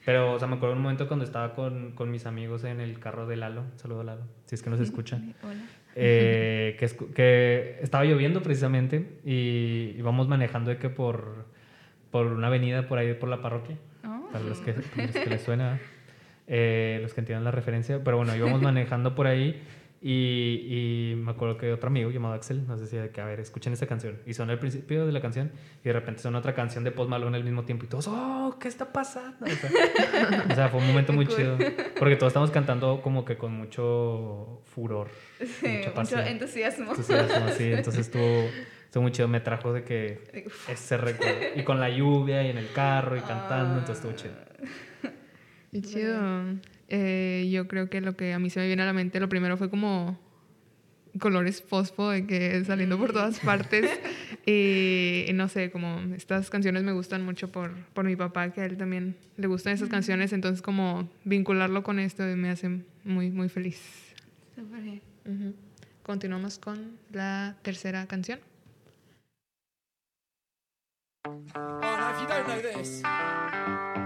Pero, 0.04 0.32
o 0.34 0.38
sea, 0.38 0.46
me 0.48 0.56
acuerdo 0.56 0.76
un 0.76 0.82
momento 0.82 1.08
cuando 1.08 1.24
estaba 1.24 1.54
con, 1.54 1.92
con 1.92 2.10
mis 2.10 2.24
amigos 2.26 2.62
en 2.64 2.80
el 2.80 2.98
carro 3.00 3.26
de 3.26 3.36
Lalo, 3.36 3.64
saludo 3.76 4.02
a 4.02 4.04
Lalo, 4.04 4.22
si 4.46 4.54
es 4.54 4.62
que 4.62 4.70
nos 4.70 4.80
escucha, 4.80 5.20
Hola. 5.42 5.54
eh, 5.96 6.76
que, 6.78 6.88
que 7.14 7.78
estaba 7.82 8.04
lloviendo 8.04 8.42
precisamente 8.42 9.18
y 9.24 9.94
íbamos 9.98 10.28
manejando 10.28 10.70
de 10.70 10.78
que 10.78 10.90
por, 10.90 11.46
por 12.10 12.26
una 12.26 12.46
avenida 12.46 12.86
por 12.86 12.98
ahí 12.98 13.12
por 13.14 13.28
la 13.28 13.42
parroquia. 13.42 13.76
Para 14.34 14.44
los 14.46 14.58
que, 14.58 14.74
los 14.96 15.12
que 15.12 15.26
les 15.26 15.42
suena, 15.42 15.78
eh, 16.48 16.98
los 17.00 17.14
que 17.14 17.20
entiendan 17.20 17.44
la 17.44 17.52
referencia, 17.52 18.02
pero 18.02 18.16
bueno, 18.16 18.34
íbamos 18.34 18.60
manejando 18.70 19.14
por 19.14 19.28
ahí 19.28 19.62
y, 20.02 21.12
y 21.12 21.14
me 21.14 21.30
acuerdo 21.30 21.56
que 21.56 21.72
otro 21.72 21.86
amigo 21.86 22.10
llamado 22.10 22.34
Axel 22.34 22.66
nos 22.66 22.80
decía 22.80 23.00
de 23.00 23.10
que, 23.10 23.20
a 23.20 23.26
ver, 23.26 23.38
escuchen 23.38 23.72
esta 23.72 23.86
canción. 23.86 24.18
Y 24.26 24.34
suena 24.34 24.52
el 24.52 24.58
principio 24.58 25.06
de 25.06 25.12
la 25.12 25.20
canción 25.22 25.52
y 25.82 25.84
de 25.86 25.92
repente 25.92 26.20
suena 26.20 26.38
otra 26.40 26.52
canción 26.52 26.82
de 26.82 26.90
Post 26.90 27.08
Malone 27.10 27.36
al 27.36 27.44
mismo 27.44 27.64
tiempo 27.64 27.84
y 27.84 27.88
todos, 27.88 28.08
oh, 28.08 28.56
¿qué 28.60 28.66
está 28.66 28.92
pasando? 28.92 29.46
O 29.46 29.48
sea, 29.48 29.70
o 30.50 30.54
sea, 30.54 30.68
fue 30.68 30.80
un 30.80 30.88
momento 30.88 31.12
muy 31.12 31.26
chido 31.28 31.56
porque 31.96 32.16
todos 32.16 32.32
estamos 32.32 32.50
cantando 32.50 33.00
como 33.02 33.24
que 33.24 33.36
con 33.38 33.52
mucho 33.52 34.60
furor, 34.64 35.08
Sí, 35.38 35.46
mucha 35.68 35.78
mucho 35.78 35.94
pasión. 35.94 36.26
entusiasmo. 36.26 36.90
Entusiasmo, 36.90 37.48
sí, 37.56 37.72
entonces 37.72 38.06
estuvo, 38.06 38.50
estuvo 38.94 39.02
muy 39.02 39.10
chido. 39.10 39.26
Me 39.26 39.40
trajo 39.40 39.72
de 39.72 39.82
que 39.82 40.46
ese 40.68 40.96
recuerdo. 40.96 41.40
Y 41.56 41.64
con 41.64 41.80
la 41.80 41.90
lluvia 41.90 42.44
y 42.44 42.50
en 42.50 42.58
el 42.58 42.70
carro 42.72 43.16
y 43.16 43.20
cantando, 43.22 43.80
entonces 43.80 43.96
estuvo 43.96 44.12
chido. 44.12 44.34
Qué 45.72 45.82
chido. 45.82 46.60
Eh, 46.86 47.48
yo 47.50 47.66
creo 47.66 47.90
que 47.90 48.00
lo 48.00 48.16
que 48.16 48.32
a 48.32 48.38
mí 48.38 48.50
se 48.50 48.60
me 48.60 48.68
viene 48.68 48.82
a 48.82 48.86
la 48.86 48.92
mente, 48.92 49.18
lo 49.18 49.28
primero 49.28 49.56
fue 49.56 49.68
como 49.68 50.16
colores 51.18 51.60
fosfo 51.60 52.10
de 52.10 52.24
que 52.24 52.64
saliendo 52.64 52.96
por 52.96 53.12
todas 53.12 53.40
partes. 53.40 53.90
y 54.46 55.26
no 55.34 55.48
sé, 55.48 55.72
como 55.72 56.14
estas 56.14 56.48
canciones 56.48 56.84
me 56.84 56.92
gustan 56.92 57.24
mucho 57.24 57.50
por, 57.50 57.74
por 57.94 58.04
mi 58.04 58.14
papá, 58.14 58.52
que 58.52 58.60
a 58.60 58.64
él 58.64 58.76
también 58.76 59.16
le 59.36 59.48
gustan 59.48 59.72
esas 59.72 59.88
canciones. 59.88 60.32
Entonces, 60.32 60.62
como 60.62 61.10
vincularlo 61.24 61.82
con 61.82 61.98
esto 61.98 62.22
me 62.22 62.48
hace 62.48 62.82
muy, 63.02 63.32
muy 63.32 63.48
feliz. 63.48 64.14
Súper 64.54 64.82
bien. 64.82 65.02
Ujú. 65.24 65.52
Continuamos 66.04 66.60
con 66.60 66.92
la 67.10 67.56
tercera 67.62 68.06
canción. 68.06 68.38
Oh, 71.26 71.30
now 71.80 72.14
if 72.14 72.20
you 72.20 72.26
don't 72.26 72.46
know 72.48 72.60
this. 72.60 74.03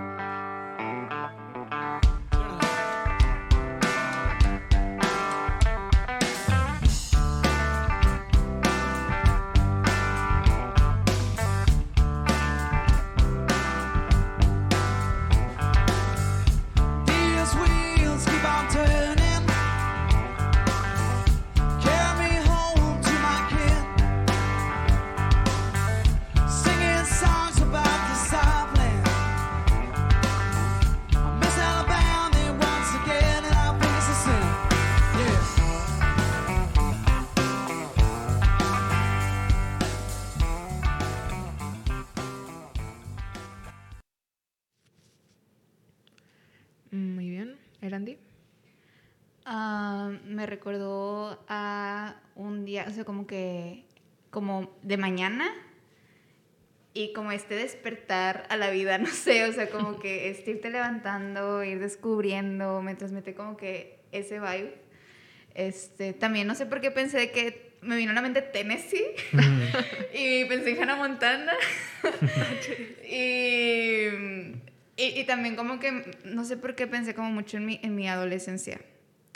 O 52.88 52.90
sea, 52.90 53.04
como 53.04 53.26
que, 53.26 53.84
como 54.30 54.74
de 54.82 54.96
mañana 54.96 55.46
y 56.94 57.12
como 57.12 57.32
este 57.32 57.54
despertar 57.54 58.46
a 58.48 58.56
la 58.56 58.70
vida, 58.70 58.98
no 58.98 59.08
sé, 59.08 59.44
o 59.44 59.52
sea, 59.52 59.68
como 59.68 59.98
que 59.98 60.30
este 60.30 60.52
irte 60.52 60.70
levantando, 60.70 61.62
ir 61.62 61.78
descubriendo, 61.80 62.82
me 62.82 62.94
transmite 62.94 63.34
como 63.34 63.56
que 63.56 64.00
ese 64.10 64.40
vibe. 64.40 64.74
Este, 65.54 66.12
también 66.12 66.46
no 66.46 66.54
sé 66.54 66.66
por 66.66 66.80
qué 66.80 66.90
pensé 66.90 67.30
que 67.30 67.76
me 67.82 67.96
vino 67.96 68.12
a 68.12 68.14
la 68.14 68.22
mente 68.22 68.42
Tennessee 68.42 69.04
y 70.14 70.44
pensé 70.46 70.70
en 70.70 70.82
Hannah 70.82 70.96
Montana 70.96 71.52
y, 73.04 74.06
y, 74.96 75.20
y 75.20 75.24
también 75.24 75.56
como 75.56 75.78
que 75.78 76.10
no 76.24 76.44
sé 76.44 76.56
por 76.56 76.74
qué 76.74 76.86
pensé 76.86 77.14
como 77.14 77.30
mucho 77.30 77.56
en 77.56 77.66
mi, 77.66 77.80
en 77.82 77.94
mi 77.94 78.08
adolescencia. 78.08 78.80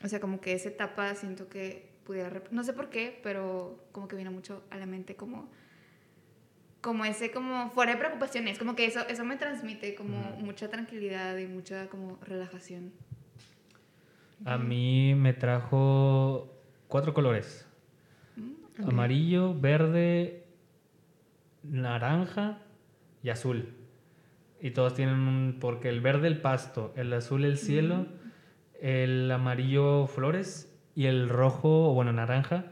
O 0.05 0.09
sea, 0.09 0.21
como 0.21 0.41
que 0.41 0.53
esa 0.53 0.69
etapa 0.69 1.15
siento 1.15 1.49
que 1.49 1.92
pudiera... 2.05 2.43
No 2.51 2.65
sé 2.65 2.73
por 2.73 2.91
qué, 2.91 3.21
pero 3.23 3.85
como 3.93 4.09
que 4.09 4.17
vino 4.17 4.31
mucho 4.31 4.63
a 4.71 4.77
la 4.77 4.87
mente 4.87 5.17
como... 5.17 5.51
Como 6.81 7.05
ese, 7.05 7.31
como 7.31 7.71
fuera 7.71 7.93
de 7.93 7.99
preocupaciones, 7.99 8.59
como 8.59 8.75
que 8.75 8.87
eso, 8.87 9.07
eso 9.09 9.25
me 9.25 9.37
transmite 9.37 9.95
como 9.95 10.19
mucha 10.41 10.69
tranquilidad 10.69 11.37
y 11.39 11.47
mucha 11.47 11.87
como 11.87 12.19
relajación. 12.23 12.93
A 14.45 14.59
mí 14.59 15.15
me 15.15 15.33
trajo 15.33 16.53
cuatro 16.89 17.15
colores. 17.15 17.69
Amarillo, 18.85 19.55
verde, 19.55 20.45
naranja 21.63 22.59
y 23.23 23.31
azul. 23.31 23.75
Y 24.61 24.73
todos 24.73 24.95
tienen 24.95 25.21
un... 25.21 25.59
Porque 25.61 25.89
el 25.89 26.01
verde 26.01 26.27
el 26.27 26.41
pasto, 26.41 26.93
el 26.97 27.13
azul 27.13 27.45
el 27.45 27.59
cielo, 27.59 28.07
el 28.81 29.31
amarillo 29.31 30.09
flores 30.09 30.72
y 30.95 31.07
el 31.07 31.29
rojo, 31.29 31.91
o 31.91 31.95
bueno, 31.95 32.13
naranja, 32.13 32.65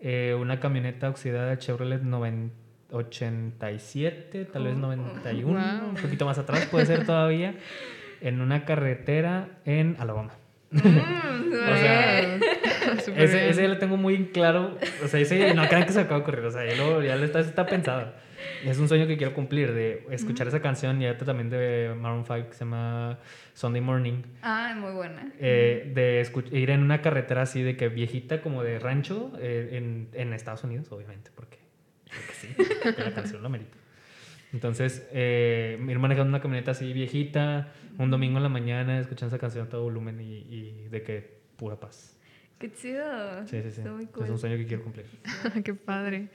eh, 0.00 0.36
una 0.38 0.60
camioneta 0.60 1.08
oxidada 1.08 1.58
Chevrolet 1.58 2.02
90 2.02 2.54
87, 2.92 4.44
tal 4.52 4.64
vez 4.64 4.76
91, 4.76 5.52
Wow. 5.52 5.88
un 5.90 5.94
poquito 5.96 6.26
más 6.26 6.38
atrás 6.38 6.66
puede 6.66 6.86
ser 6.86 7.06
todavía, 7.06 7.54
en 8.20 8.40
una 8.40 8.64
carretera 8.64 9.48
en 9.64 9.96
Alabama. 9.98 10.32
Mm, 10.70 10.78
O 11.52 11.76
sea, 11.76 12.20
ese, 13.16 13.48
ese 13.50 13.62
ya 13.62 13.68
lo 13.68 13.78
tengo 13.78 13.96
muy 13.96 14.26
claro. 14.26 14.76
O 15.04 15.08
sea, 15.08 15.20
ese 15.20 15.54
no 15.54 15.66
crean 15.68 15.84
que 15.86 15.92
se 15.92 16.00
acaba 16.00 16.16
de 16.16 16.22
ocurrir. 16.22 16.44
O 16.44 16.50
sea, 16.50 16.64
ya, 16.66 16.76
lo, 16.76 17.02
ya 17.02 17.16
lo 17.16 17.24
está, 17.24 17.40
está 17.40 17.66
pensado. 17.66 18.12
Es 18.64 18.78
un 18.78 18.88
sueño 18.88 19.06
que 19.06 19.16
quiero 19.16 19.34
cumplir 19.34 19.72
de 19.72 20.06
escuchar 20.10 20.46
esa 20.48 20.60
canción 20.60 21.00
y 21.02 21.06
ahorita 21.06 21.24
también 21.24 21.50
de 21.50 21.94
Maroon 21.98 22.24
5 22.24 22.48
que 22.48 22.52
se 22.54 22.60
llama 22.60 23.18
Sunday 23.54 23.80
Morning. 23.82 24.22
Ah, 24.42 24.74
muy 24.78 24.92
buena. 24.92 25.32
eh, 25.38 25.90
de 25.94 26.58
ir 26.58 26.70
en 26.70 26.80
una 26.82 27.02
carretera 27.02 27.42
así 27.42 27.62
de 27.62 27.76
que 27.76 27.88
viejita 27.88 28.40
como 28.40 28.62
de 28.62 28.78
rancho 28.78 29.32
eh, 29.40 29.70
en, 29.72 30.08
en 30.12 30.32
Estados 30.32 30.62
Unidos, 30.64 30.90
obviamente, 30.92 31.30
porque, 31.34 31.58
porque 32.04 32.32
sí, 32.34 32.48
porque 32.82 33.02
la 33.02 33.12
canción 33.14 33.42
lo 33.42 33.48
merita. 33.50 33.76
Entonces, 34.52 35.08
eh, 35.12 35.78
ir 35.88 35.98
manejando 35.98 36.28
una 36.28 36.40
camioneta 36.40 36.72
así 36.72 36.92
viejita, 36.92 37.72
un 37.98 38.10
domingo 38.10 38.36
en 38.36 38.42
la 38.42 38.48
mañana, 38.50 39.00
escuchando 39.00 39.34
esa 39.34 39.40
canción 39.40 39.66
a 39.66 39.70
todo 39.70 39.82
volumen 39.84 40.20
y, 40.20 40.44
y 40.54 40.88
de 40.90 41.02
que 41.02 41.38
pura 41.56 41.76
paz. 41.80 42.16
Qué 42.58 42.70
chido. 42.72 43.46
Sí, 43.46 43.60
sí, 43.62 43.70
sí. 43.72 43.80
Muy 43.80 44.04
Es 44.04 44.10
cool. 44.10 44.30
un 44.30 44.38
sueño 44.38 44.56
que 44.56 44.66
quiero 44.66 44.82
cumplir. 44.84 45.06
Qué 45.64 45.74
padre. 45.74 46.28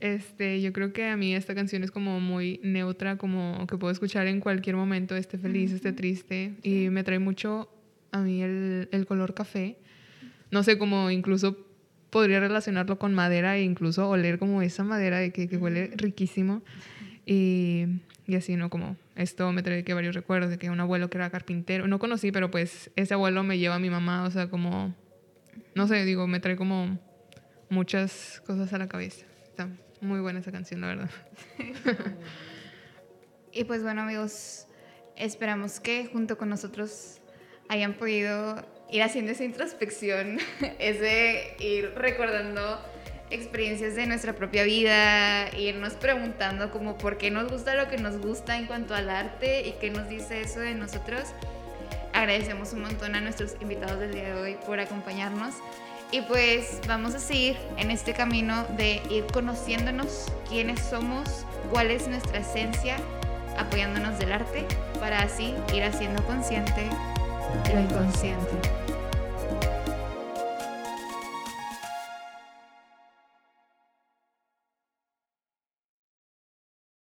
Este, 0.00 0.60
yo 0.60 0.72
creo 0.72 0.92
que 0.92 1.06
a 1.06 1.16
mí 1.16 1.34
esta 1.34 1.54
canción 1.54 1.82
es 1.82 1.90
como 1.90 2.20
muy 2.20 2.60
neutra, 2.62 3.16
como 3.16 3.66
que 3.66 3.76
puedo 3.76 3.90
escuchar 3.90 4.26
en 4.28 4.40
cualquier 4.40 4.76
momento, 4.76 5.16
esté 5.16 5.38
feliz, 5.38 5.72
esté 5.72 5.92
triste. 5.92 6.54
Y 6.62 6.88
me 6.90 7.02
trae 7.04 7.18
mucho 7.18 7.68
a 8.12 8.20
mí 8.20 8.42
el, 8.42 8.88
el 8.92 9.06
color 9.06 9.34
café. 9.34 9.78
No 10.50 10.62
sé, 10.62 10.78
como 10.78 11.10
incluso 11.10 11.56
podría 12.10 12.40
relacionarlo 12.40 12.98
con 12.98 13.12
madera 13.14 13.56
e 13.56 13.62
incluso 13.62 14.08
oler 14.08 14.38
como 14.38 14.62
esa 14.62 14.84
madera 14.84 15.18
de 15.18 15.32
que, 15.32 15.48
que 15.48 15.56
huele 15.56 15.90
riquísimo. 15.96 16.62
Y, 17.26 17.86
y 18.26 18.36
así, 18.36 18.56
¿no? 18.56 18.70
Como 18.70 18.96
esto 19.16 19.52
me 19.52 19.62
trae 19.62 19.84
que 19.84 19.94
varios 19.94 20.14
recuerdos 20.14 20.50
de 20.50 20.58
que 20.58 20.70
un 20.70 20.80
abuelo 20.80 21.10
que 21.10 21.18
era 21.18 21.28
carpintero, 21.30 21.88
no 21.88 21.98
conocí, 21.98 22.30
pero 22.32 22.50
pues 22.50 22.90
ese 22.96 23.14
abuelo 23.14 23.42
me 23.42 23.58
lleva 23.58 23.74
a 23.74 23.78
mi 23.78 23.90
mamá, 23.90 24.24
o 24.24 24.30
sea, 24.30 24.48
como, 24.48 24.94
no 25.74 25.88
sé, 25.88 26.04
digo, 26.04 26.26
me 26.26 26.40
trae 26.40 26.56
como 26.56 26.98
muchas 27.68 28.42
cosas 28.46 28.72
a 28.72 28.78
la 28.78 28.88
cabeza. 28.88 29.26
Está 29.44 29.68
muy 30.00 30.20
buena 30.20 30.40
esa 30.40 30.52
canción, 30.52 30.80
la 30.80 30.86
verdad. 30.88 31.10
Y 33.50 33.64
pues 33.64 33.82
bueno 33.82 34.02
amigos, 34.02 34.66
esperamos 35.16 35.80
que 35.80 36.06
junto 36.06 36.36
con 36.36 36.48
nosotros 36.48 37.18
hayan 37.68 37.94
podido 37.94 38.64
ir 38.90 39.02
haciendo 39.02 39.32
esa 39.32 39.44
introspección, 39.44 40.38
ese 40.78 41.56
ir 41.58 41.92
recordando 41.96 42.78
experiencias 43.30 43.94
de 43.94 44.06
nuestra 44.06 44.34
propia 44.34 44.64
vida, 44.64 45.50
irnos 45.56 45.94
preguntando 45.94 46.70
como 46.70 46.98
por 46.98 47.18
qué 47.18 47.30
nos 47.30 47.50
gusta 47.50 47.74
lo 47.74 47.88
que 47.88 47.98
nos 47.98 48.18
gusta 48.18 48.56
en 48.56 48.66
cuanto 48.66 48.94
al 48.94 49.10
arte 49.10 49.66
y 49.66 49.72
qué 49.80 49.90
nos 49.90 50.08
dice 50.08 50.40
eso 50.42 50.60
de 50.60 50.74
nosotros. 50.74 51.24
Agradecemos 52.12 52.72
un 52.72 52.82
montón 52.82 53.14
a 53.14 53.20
nuestros 53.20 53.56
invitados 53.60 53.98
del 53.98 54.12
día 54.12 54.34
de 54.34 54.40
hoy 54.40 54.56
por 54.66 54.78
acompañarnos. 54.78 55.54
Y 56.10 56.22
pues 56.22 56.80
vamos 56.86 57.14
a 57.14 57.18
seguir 57.18 57.58
en 57.76 57.90
este 57.90 58.14
camino 58.14 58.64
de 58.76 59.02
ir 59.10 59.26
conociéndonos 59.26 60.26
quiénes 60.48 60.80
somos, 60.80 61.44
cuál 61.70 61.90
es 61.90 62.08
nuestra 62.08 62.38
esencia, 62.38 62.96
apoyándonos 63.58 64.18
del 64.18 64.32
arte 64.32 64.64
para 64.98 65.20
así 65.20 65.54
ir 65.74 65.84
haciendo 65.84 66.24
consciente 66.24 66.88
lo 67.72 67.80
inconsciente. 67.80 68.77